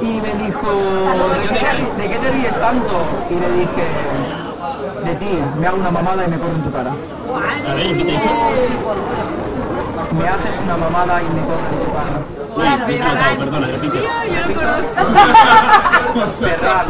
Y 0.00 0.20
me 0.20 0.32
dijo, 0.44 0.70
¿de 1.34 1.40
qué, 1.48 1.48
te, 1.48 1.60
ri- 1.76 1.94
de 1.96 2.08
qué 2.08 2.18
te 2.18 2.30
ríes 2.30 2.54
tanto? 2.60 3.02
Y 3.30 3.34
le 3.34 3.50
dije, 3.52 3.84
de 5.04 5.14
ti, 5.16 5.38
me 5.58 5.66
hago 5.66 5.76
una 5.78 5.90
mamada 5.90 6.24
y 6.24 6.28
me 6.30 6.38
corro 6.38 6.52
en 6.54 6.62
tu 6.62 6.70
cara. 6.72 6.90
Me 10.18 10.28
haces 10.28 10.60
una 10.64 10.76
mamada 10.76 11.20
y 11.22 11.24
me 11.24 11.42
corro 11.42 11.66
en 11.70 11.78
tu 11.84 11.92
cara. 11.92 12.18
Uy, 12.54 12.66
equivocado, 12.94 13.38
perdona, 13.38 13.66
repite. 13.66 13.98
Ferran. 16.38 16.86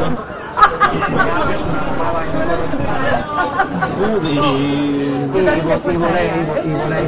Me 1.12 1.20
haces 1.30 1.62
una 1.70 1.82
mamada 1.82 2.20
y 2.24 2.26
me 2.36 2.44
corro 2.44 2.64
en 2.64 2.70
tu 2.70 2.78
cara. 2.84 3.16
Uy, 4.02 4.28
y, 4.28 4.30
y, 4.32 5.38
y 5.38 5.96
volé, 5.96 6.22
y, 6.26 6.42
vo- 6.44 6.64
y 6.64 6.66
volé 6.72 6.98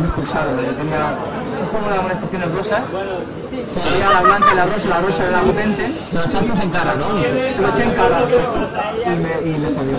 expulsado. 1.64 2.04
Tenía 2.04 2.46
un 2.46 2.46
cúmulo 2.46 2.48
de 2.48 2.56
rosas. 2.56 2.86
Se 3.68 3.90
veía 3.90 4.10
la 4.10 4.20
blanca 4.22 4.48
y 4.52 4.56
la 4.56 4.64
rosa, 4.64 4.88
la 4.88 5.00
rosa 5.00 5.28
era 5.28 5.40
potente. 5.40 5.92
Se 6.10 6.18
lo 6.18 6.24
echaste 6.24 6.62
en 6.62 6.70
cara, 6.70 6.94
¿no? 6.94 7.22
Se 7.22 7.60
lo 7.60 7.68
eché 7.68 7.84
en 7.84 7.90
cara 7.92 8.22
y 9.04 9.10
me, 9.10 9.50
y 9.50 9.58
me 9.58 9.74
jodió. 9.74 9.98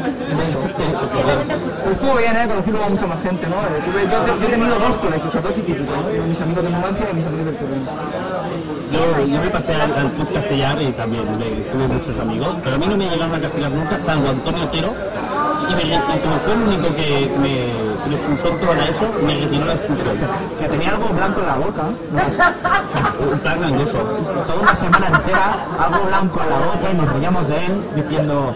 Pero 1.84 1.92
estuvo 1.92 2.16
bien, 2.16 2.36
¿eh? 2.36 2.48
Conocí 2.48 2.72
a 2.72 2.90
mucha 2.90 3.08
más 3.08 3.22
gente, 3.22 3.48
¿no? 3.48 3.58
Yo, 3.62 4.38
yo 4.40 4.48
he 4.48 4.50
tenido 4.50 4.80
dos 4.80 4.98
colegios, 4.98 5.36
a 5.36 5.42
dos 5.42 5.56
¿no? 5.56 6.26
mis 6.26 6.42
amigos 6.42 6.64
de 6.64 6.70
Numancia 6.70 7.08
y 7.12 7.16
mis 7.16 7.26
amigos 7.26 7.46
del 7.46 7.58
Turén. 7.58 7.88
Yo, 8.92 9.26
yo 9.26 9.42
me 9.42 9.50
pasé 9.50 9.74
al, 9.74 9.94
al 9.94 10.12
club 10.12 10.34
castellano 10.34 10.82
y 10.82 10.92
también 10.92 11.38
me, 11.38 11.50
tuve 11.72 11.88
muchos 11.88 12.20
amigos, 12.20 12.58
pero 12.64 12.76
a 12.76 12.80
mí 12.80 12.86
no 12.88 12.98
me 12.98 13.10
llegaron 13.10 13.36
a 13.36 13.42
castigar 13.42 13.72
nunca, 13.72 14.00
salvo 14.00 14.30
Antonio 14.30 14.66
Otero, 14.66 14.94
y, 15.70 15.76
me, 15.76 15.84
y 15.84 16.20
como 16.22 16.40
fue 16.40 16.54
el 16.54 16.60
único 16.62 16.96
que 16.96 17.30
me, 17.40 18.10
me 18.10 18.16
expulsó 18.16 18.74
la 18.74 18.86
ESO, 18.86 19.12
me 19.24 19.34
retiró 19.34 19.66
la 19.66 19.74
expulsión. 19.74 20.18
Que 20.60 20.68
tenía 20.68 20.90
algo 20.90 21.10
blanco 21.10 21.40
en 21.42 21.48
la 21.48 21.56
boca. 21.56 21.84
Un 23.32 23.40
plan 23.40 23.62
gangoso. 23.62 23.98
Toda 24.46 24.62
una 24.62 24.76
semana 24.76 25.08
entera, 25.08 25.66
algo 25.80 26.08
blanco 26.08 26.42
en 26.44 26.50
la 26.50 26.58
boca 26.60 26.92
y 26.92 26.94
nos 26.96 27.14
reíamos 27.14 27.48
de 27.48 27.66
él 27.66 27.84
diciendo 27.96 28.56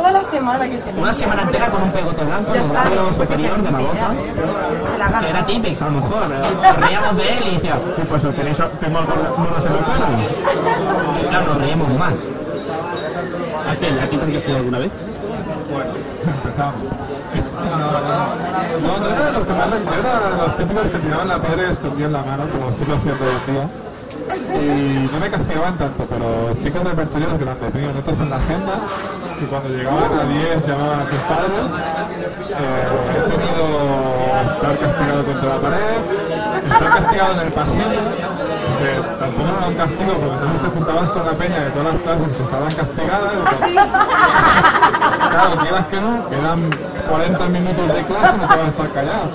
Toda 0.00 0.12
la 0.12 0.22
semana 0.22 0.66
que 0.66 0.78
se 0.78 0.90
una 0.94 1.12
semana 1.12 1.42
entera 1.42 1.70
con 1.70 1.82
un 1.82 1.90
pegote 1.92 2.24
blanco 2.24 2.54
en 2.54 2.62
el 2.62 2.68
porque 2.70 3.14
superior 3.16 3.62
de 3.62 3.70
la 3.70 3.78
boca. 3.80 4.14
Se 4.90 4.96
la 4.98 5.08
gana. 5.08 5.20
Que 5.20 5.28
era 5.28 5.44
típico, 5.44 5.84
a 5.84 5.88
lo 5.88 6.00
mejor. 6.00 6.28
¿no? 6.30 6.62
Nos 6.62 6.76
reíamos 6.76 7.16
de 7.18 7.28
él 7.28 7.38
y 7.46 7.50
decía, 7.56 7.82
"Sí, 7.96 8.02
pues 8.08 8.22
tenéis, 8.34 8.56
tengo 8.80 8.98
en 9.66 9.72
el 9.72 9.84
pelo. 9.84 11.20
Y 11.20 11.24
claro, 11.28 11.46
nos 11.48 11.58
reíamos 11.58 11.98
más. 11.98 12.14
¿A 13.68 13.74
quién? 13.76 13.98
¿A 13.98 14.06
quién 14.06 14.20
te 14.20 14.26
han 14.26 14.32
castigado 14.32 14.56
alguna 14.56 14.78
vez? 14.78 14.90
Empezamos. 15.70 16.82
No, 18.82 18.98
no 18.98 19.06
era 19.08 19.26
de 19.26 19.32
los 19.32 19.46
que 19.46 19.52
más 19.52 19.72
era 19.72 20.30
de 20.30 20.36
los 20.36 20.56
típicos 20.56 20.88
que 20.88 20.98
tiraban 20.98 21.28
la 21.28 21.40
piedra 21.40 21.68
y 21.68 21.70
escondían 21.72 22.12
la 22.12 22.22
mano, 22.22 22.48
como 22.48 22.68
estoy 22.70 22.94
haciendo 22.94 23.24
hoy 23.24 23.52
día. 23.52 23.70
Y 24.60 25.08
no 25.12 25.20
me 25.20 25.30
castigaban 25.30 25.78
tanto, 25.78 26.06
pero 26.08 26.54
sí 26.62 26.70
que 26.70 26.78
el 26.78 26.84
repertorio 26.84 27.28
es 27.28 27.38
grande. 27.38 27.70
Tenía 27.70 27.92
notas 27.92 28.18
en 28.18 28.30
la 28.30 28.36
agenda 28.36 28.80
y 29.40 29.44
cuando 29.44 29.68
llegaban 29.68 30.18
a 30.18 30.24
10 30.24 30.66
llamaban 30.66 31.00
a 31.00 31.04
tus 31.06 31.22
padres. 31.22 31.64
Eh, 32.50 32.86
he 33.16 33.30
tenido 33.30 33.64
estar 34.52 34.78
castigado 34.78 35.24
contra 35.24 35.48
la 35.54 35.60
pared, 35.60 36.29
estar 36.68 36.90
castigado 37.02 37.32
en 37.32 37.40
el 37.40 37.52
pasillo, 37.52 38.00
que 38.78 39.18
tampoco 39.18 39.48
era 39.58 39.68
un 39.68 39.74
castigo, 39.74 40.12
porque 40.14 40.34
entonces 40.34 40.60
te 40.62 40.68
juntabas 40.68 41.10
con 41.10 41.26
la 41.26 41.32
peña 41.32 41.60
de 41.60 41.70
todas 41.70 41.94
las 41.94 42.02
clases 42.02 42.36
que 42.36 42.42
estaban 42.42 42.74
castigadas. 42.74 43.32
y 43.34 43.40
Claro, 45.30 45.56
quieras 45.60 45.86
que 45.86 46.00
no, 46.00 46.28
quedan 46.28 46.70
40 47.08 47.48
minutos 47.48 47.88
de 47.94 48.02
clase, 48.04 48.36
no 48.38 48.48
te 48.48 48.56
vas 48.56 48.64
a 48.64 48.68
estar 48.68 48.92
callado. 48.92 49.30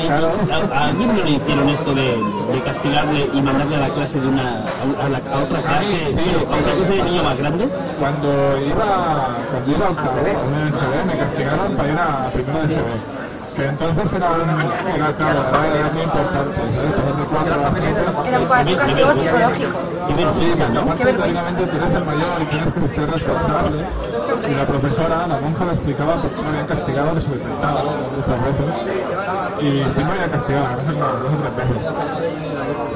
Claro. 0.00 0.30
¿A, 0.74 0.90
quién 0.90 1.16
no 1.16 1.22
le 1.22 1.30
hicieron 1.30 1.68
esto 1.68 1.94
de, 1.94 2.62
castigarle 2.64 3.30
y 3.32 3.40
mandarle 3.42 3.76
a 3.76 3.80
la 3.80 3.88
clase 3.90 4.20
de 4.20 4.28
una 4.28 4.62
a, 5.00 5.08
la- 5.08 5.18
a 5.32 5.38
otra 5.42 5.62
clase, 5.62 6.06
sí, 6.18 6.34
a 6.34 6.42
otra 6.42 6.72
clase 6.74 6.92
de 6.92 7.02
niños 7.02 7.24
más 7.24 7.38
grandes? 7.38 7.72
Cuando 7.98 8.58
iba, 8.60 9.28
cuando 9.50 9.70
iba 9.72 9.86
a 9.86 9.90
octavo, 9.90 10.18
en 10.18 10.54
el 10.54 10.72
SB, 10.74 11.04
me 11.06 11.18
castigaron 11.18 11.76
para 11.76 11.88
ir 11.88 11.98
a 11.98 12.30
primero 12.32 12.58
de 12.66 12.74
SB. 12.74 13.35
Que 13.54 13.64
entonces 13.64 14.12
era, 14.12 14.28
era 14.94 15.12
claro, 15.16 15.40
era, 15.48 15.74
era 15.74 15.90
muy 15.90 16.02
importante, 16.02 16.56
¿sabes? 16.56 16.92
Pasar 16.92 17.16
de 17.16 17.24
cuatro 17.24 17.54
a 17.54 17.74
siete. 17.74 18.02
Era 18.26 18.38
un 18.40 18.76
castigo 18.76 19.14
psicológico. 19.14 19.96
Vergüenza, 20.16 20.68
¿no? 20.68 20.80
Aparte, 20.80 21.12
teóricamente 21.12 21.66
tú 21.66 21.76
eres 21.76 21.92
el 21.94 22.04
mayor 22.04 22.42
y 22.42 22.44
tienes 22.46 22.72
que 22.74 22.88
ser 22.88 23.10
responsable. 23.10 23.86
Y 24.48 24.54
la 24.54 24.66
profesora, 24.66 25.26
la 25.26 25.40
monja, 25.40 25.64
le 25.64 25.72
explicaba 25.72 26.22
por 26.22 26.30
qué 26.30 26.42
me 26.42 26.48
habían 26.48 26.66
castigado, 26.66 27.14
que 27.14 27.20
se 27.20 27.30
lo 27.30 27.36
intentaba 27.36 27.82
muchas 27.82 28.44
veces. 28.44 28.88
Y 29.60 29.70
sí 29.94 30.04
me 30.04 30.12
había 30.12 30.28
castigado, 30.28 30.66
a 30.66 30.76
veces 30.76 30.96
no, 30.96 31.06
dos 31.12 31.32
o 31.32 31.36
tres 31.36 31.56
veces. 31.56 31.82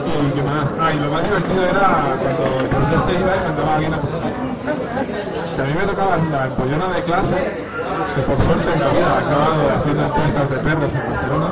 Y 0.06 0.30
qué 0.32 0.42
más. 0.42 0.74
Ah, 0.80 0.92
y 0.92 0.98
lo 0.98 1.10
más 1.10 1.22
divertido 1.22 1.64
era 1.64 2.16
cuando 2.20 2.60
el 2.60 2.68
profesor 2.68 3.06
se 3.06 3.18
iba 3.18 3.36
y 3.36 3.40
mandaba 3.40 3.72
a 3.72 3.74
alguien 3.76 3.94
a. 3.94 4.49
Que 4.60 5.62
a 5.62 5.64
mí 5.64 5.74
me 5.74 5.86
tocaba 5.86 6.16
la 6.16 6.46
empollona 6.46 6.90
de 6.90 7.02
clase, 7.04 7.66
que 8.14 8.22
por 8.22 8.40
suerte 8.40 8.70
vida 8.72 8.88
he 8.90 9.02
acabado 9.02 9.70
haciendo 9.74 10.04
empresas 10.04 10.50
de 10.50 10.56
perros 10.56 10.92
en 10.92 11.10
Barcelona. 11.10 11.48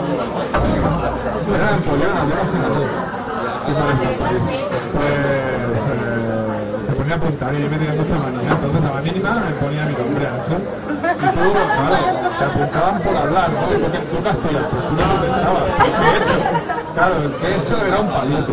Era 1.54 1.74
empollona, 1.74 2.20
yo 2.26 2.34
no 2.34 2.44
sé 2.50 2.58
nada. 2.58 3.08
Pues 4.92 5.10
eh, 5.10 6.57
se 6.86 6.92
ponía 6.94 7.14
a 7.14 7.16
apuntar 7.16 7.54
y 7.54 7.62
yo 7.62 7.70
me 7.70 7.78
tenía 7.78 7.94
mucha 7.94 8.16
manía. 8.16 8.50
Entonces 8.52 8.84
a 8.90 8.94
la 8.94 9.00
mínima 9.02 9.30
me 9.40 9.52
ponía 9.54 9.86
mi 9.86 9.94
nombre 9.94 10.24
eso. 10.24 10.56
Y 11.20 11.26
tú, 11.34 11.52
claro, 11.52 11.96
te 12.38 12.44
apuntaban 12.44 13.02
por 13.02 13.16
hablar, 13.16 13.50
¿no? 13.50 13.74
Y 13.74 13.78
tú, 14.10 14.22
castigas, 14.22 14.64
pues 14.70 14.88
tú 14.88 14.94
no 14.94 15.06
lo 15.14 15.20
pensabas. 15.20 15.64
De 16.00 16.16
hecho, 16.18 16.42
claro, 16.94 17.16
el 17.16 17.32
que 17.36 17.46
he 17.46 17.56
hecho 17.56 17.84
era 17.84 17.98
un 18.00 18.08
palito. 18.08 18.52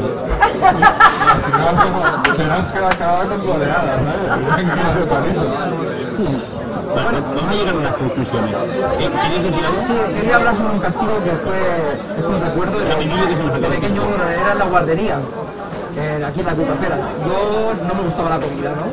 Al 1.35 1.41
final 1.51 1.75
como 1.83 2.37
verás 2.37 2.71
que 2.71 2.79
acababa 2.79 3.23
con 3.25 3.45
goleadas, 3.45 4.01
¿sabes? 4.03 4.57
Venga, 4.57 4.93
de 4.93 5.05
palito. 5.05 5.45
Vale, 6.95 7.19
vamos 7.21 7.47
a 7.49 7.53
llegar 7.53 7.75
a 7.75 7.77
unas 7.77 7.91
conclusiones. 7.97 8.55
¿Qué- 8.97 9.09
¿Queréis 9.11 9.43
decir 9.43 9.65
algo? 9.65 9.81
Sí, 9.81 9.93
quería 10.13 10.35
hablar 10.37 10.55
sobre 10.55 10.73
un 10.73 10.79
castigo 10.79 11.23
que 11.23 11.31
fue, 11.31 11.59
es 12.17 12.25
un 12.25 12.41
recuerdo 12.41 12.79
de, 12.79 12.85
de 12.85 13.67
pequeño, 13.69 14.03
era 14.15 14.51
en 14.53 14.59
la 14.59 14.65
guardería, 14.65 15.19
eh, 15.97 16.23
aquí 16.25 16.39
en 16.41 16.45
la 16.45 16.55
Cucafera. 16.55 16.97
Yo 17.25 17.73
no 17.87 17.95
me 17.95 18.01
gustaba 18.03 18.29
la 18.29 18.39
comida, 18.39 18.69
¿no? 18.71 18.85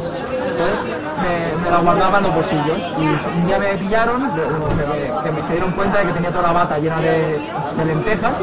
Entonces 0.44 0.78
me, 1.22 1.62
me 1.64 1.70
la 1.70 1.78
guardaba 1.80 2.18
en 2.18 2.24
los 2.24 2.34
bolsillos 2.34 2.90
y 2.96 3.06
un 3.38 3.46
día 3.46 3.58
me 3.58 3.76
pillaron, 3.76 4.30
que 5.22 5.30
me 5.30 5.42
se 5.42 5.52
dieron 5.54 5.72
cuenta 5.72 5.98
de 6.00 6.06
que 6.06 6.12
tenía 6.12 6.30
toda 6.30 6.42
la 6.48 6.52
bata 6.52 6.78
llena 6.78 7.00
de, 7.00 7.40
de 7.76 7.84
lentejas 7.84 8.38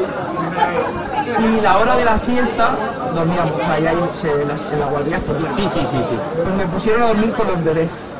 y 1.38 1.60
la 1.60 1.78
hora 1.78 1.96
de 1.96 2.04
la 2.04 2.18
siesta 2.18 2.76
dormíamos, 3.14 3.68
ahí, 3.68 3.86
ahí 3.86 4.10
se, 4.14 4.44
las- 4.44 4.66
en 4.66 4.80
la 4.80 4.86
guardería 4.86 5.20
por 5.20 5.36
Sí, 5.54 5.68
sí, 5.68 5.80
sí, 5.86 6.04
sí. 6.08 6.18
Pues 6.42 6.54
me 6.54 6.66
pusieron 6.66 7.02
a 7.02 7.06
dormir 7.08 7.32
con 7.32 7.46
los 7.48 7.64
bebés. 7.64 8.10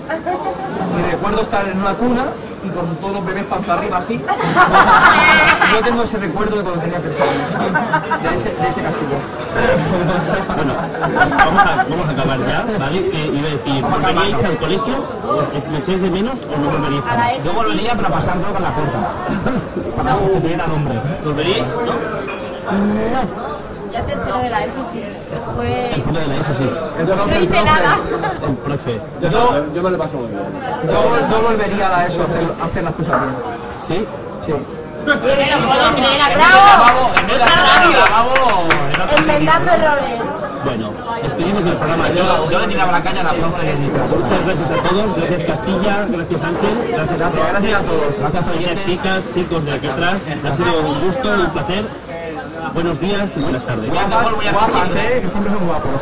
Y 0.98 1.10
recuerdo 1.10 1.40
estar 1.42 1.68
en 1.68 1.80
una 1.80 1.94
cuna 1.94 2.28
y 2.64 2.68
con 2.70 2.94
todos 2.96 3.14
los 3.14 3.24
bebés 3.24 3.46
panza 3.46 3.74
arriba 3.74 3.98
así. 3.98 4.20
Yo 5.72 5.82
tengo 5.82 6.02
ese 6.02 6.18
recuerdo 6.18 6.56
de 6.56 6.62
cuando 6.62 6.80
tenía 6.80 7.00
tres 7.00 7.20
años, 7.20 8.22
de 8.22 8.34
ese, 8.36 8.50
de 8.50 8.68
ese 8.68 8.82
castigo. 8.82 9.18
Bueno, 10.54 10.74
vamos 11.38 11.66
a, 11.66 11.84
vamos 11.88 12.08
a 12.08 12.10
acabar 12.10 12.46
ya, 12.46 12.78
¿vale? 12.78 13.10
Que 13.10 13.26
iba 13.26 13.48
a 13.48 13.50
decir, 13.50 13.82
¿volveríais 13.82 14.44
al 14.44 14.58
colegio? 14.58 15.04
¿Os 15.28 15.70
me 15.70 15.78
echáis 15.78 16.02
de 16.02 16.10
menos 16.10 16.38
o 16.52 16.58
no 16.58 16.70
volveríais? 16.70 17.44
Yo 17.44 17.52
volvería 17.52 17.94
para 17.94 18.08
pasar 18.10 18.40
droga 18.40 18.58
en 18.58 18.64
la 18.64 18.74
puerta. 18.74 19.12
Para 19.96 20.14
que 20.14 20.40
tuviera 20.40 20.66
nombre. 20.66 21.00
¿Volveríais? 21.24 21.68
¿No? 21.76 23.49
Ya 23.92 24.04
tercero 24.06 24.38
de 24.38 24.50
la 24.50 24.64
ESO 24.64 24.82
sí. 24.92 25.02
Fue... 25.56 25.94
El 25.94 26.02
punto 26.02 26.20
de 26.20 26.26
la 26.26 26.36
ESO 26.36 26.54
sí. 26.54 26.70
No 26.98 27.40
hice 27.40 27.62
nada. 27.62 27.98
El 28.46 28.56
profe. 28.56 29.00
Yo, 29.20 29.72
yo 29.72 29.82
me 29.82 29.90
lo 29.90 29.98
paso 29.98 30.18
muy 30.18 30.28
bien. 30.28 30.42
Yo, 30.84 31.30
yo 31.30 31.42
volvería 31.42 31.86
a 31.88 31.90
la 31.90 32.06
ESO 32.06 32.22
a 32.22 32.24
hacer, 32.26 32.48
a 32.60 32.64
hacer 32.64 32.84
las 32.84 32.94
cosas 32.94 33.20
bien. 33.20 33.36
¿Sí? 33.80 34.06
Sí. 34.46 34.52
Errores. 39.66 40.20
Bueno, 40.64 40.92
despedimos 41.22 41.64
el 41.64 41.76
programa. 41.76 42.10
Yo, 42.10 42.50
Yo 42.50 42.58
le 42.58 42.68
tiraba 42.68 42.92
la 42.92 43.02
caña 43.02 43.20
a 43.20 43.24
la 43.24 43.32
profe. 43.32 43.74
Muchas 43.74 44.44
gracias 44.44 44.70
a 44.70 44.88
todos, 44.88 45.16
gracias 45.16 45.42
Castilla, 45.42 46.06
gracias 46.10 46.44
Ángel, 46.44 46.92
gracias 46.92 47.20
a 47.20 47.30
todos. 47.30 47.48
Gracias 47.50 47.80
a 47.80 47.84
todos. 47.84 48.18
Gracias 48.18 48.48
a 48.48 48.54
las 48.54 48.84
chicas, 48.84 49.22
chicos 49.34 49.64
de 49.64 49.72
aquí 49.72 49.86
atrás. 49.86 50.22
Ha 50.44 50.50
sido 50.52 50.80
un 50.80 51.00
gusto 51.00 51.28
un 51.32 51.50
placer. 51.50 51.84
Buenos 52.72 53.00
días 53.00 53.36
y 53.36 53.40
buenas 53.40 53.64
tardes. 53.66 53.90
Guapas, 53.90 54.32
guapas, 54.32 54.96
eh, 54.96 55.20
que 55.22 55.30
siempre 55.30 55.52
son 55.52 55.66
guapos. 55.66 56.00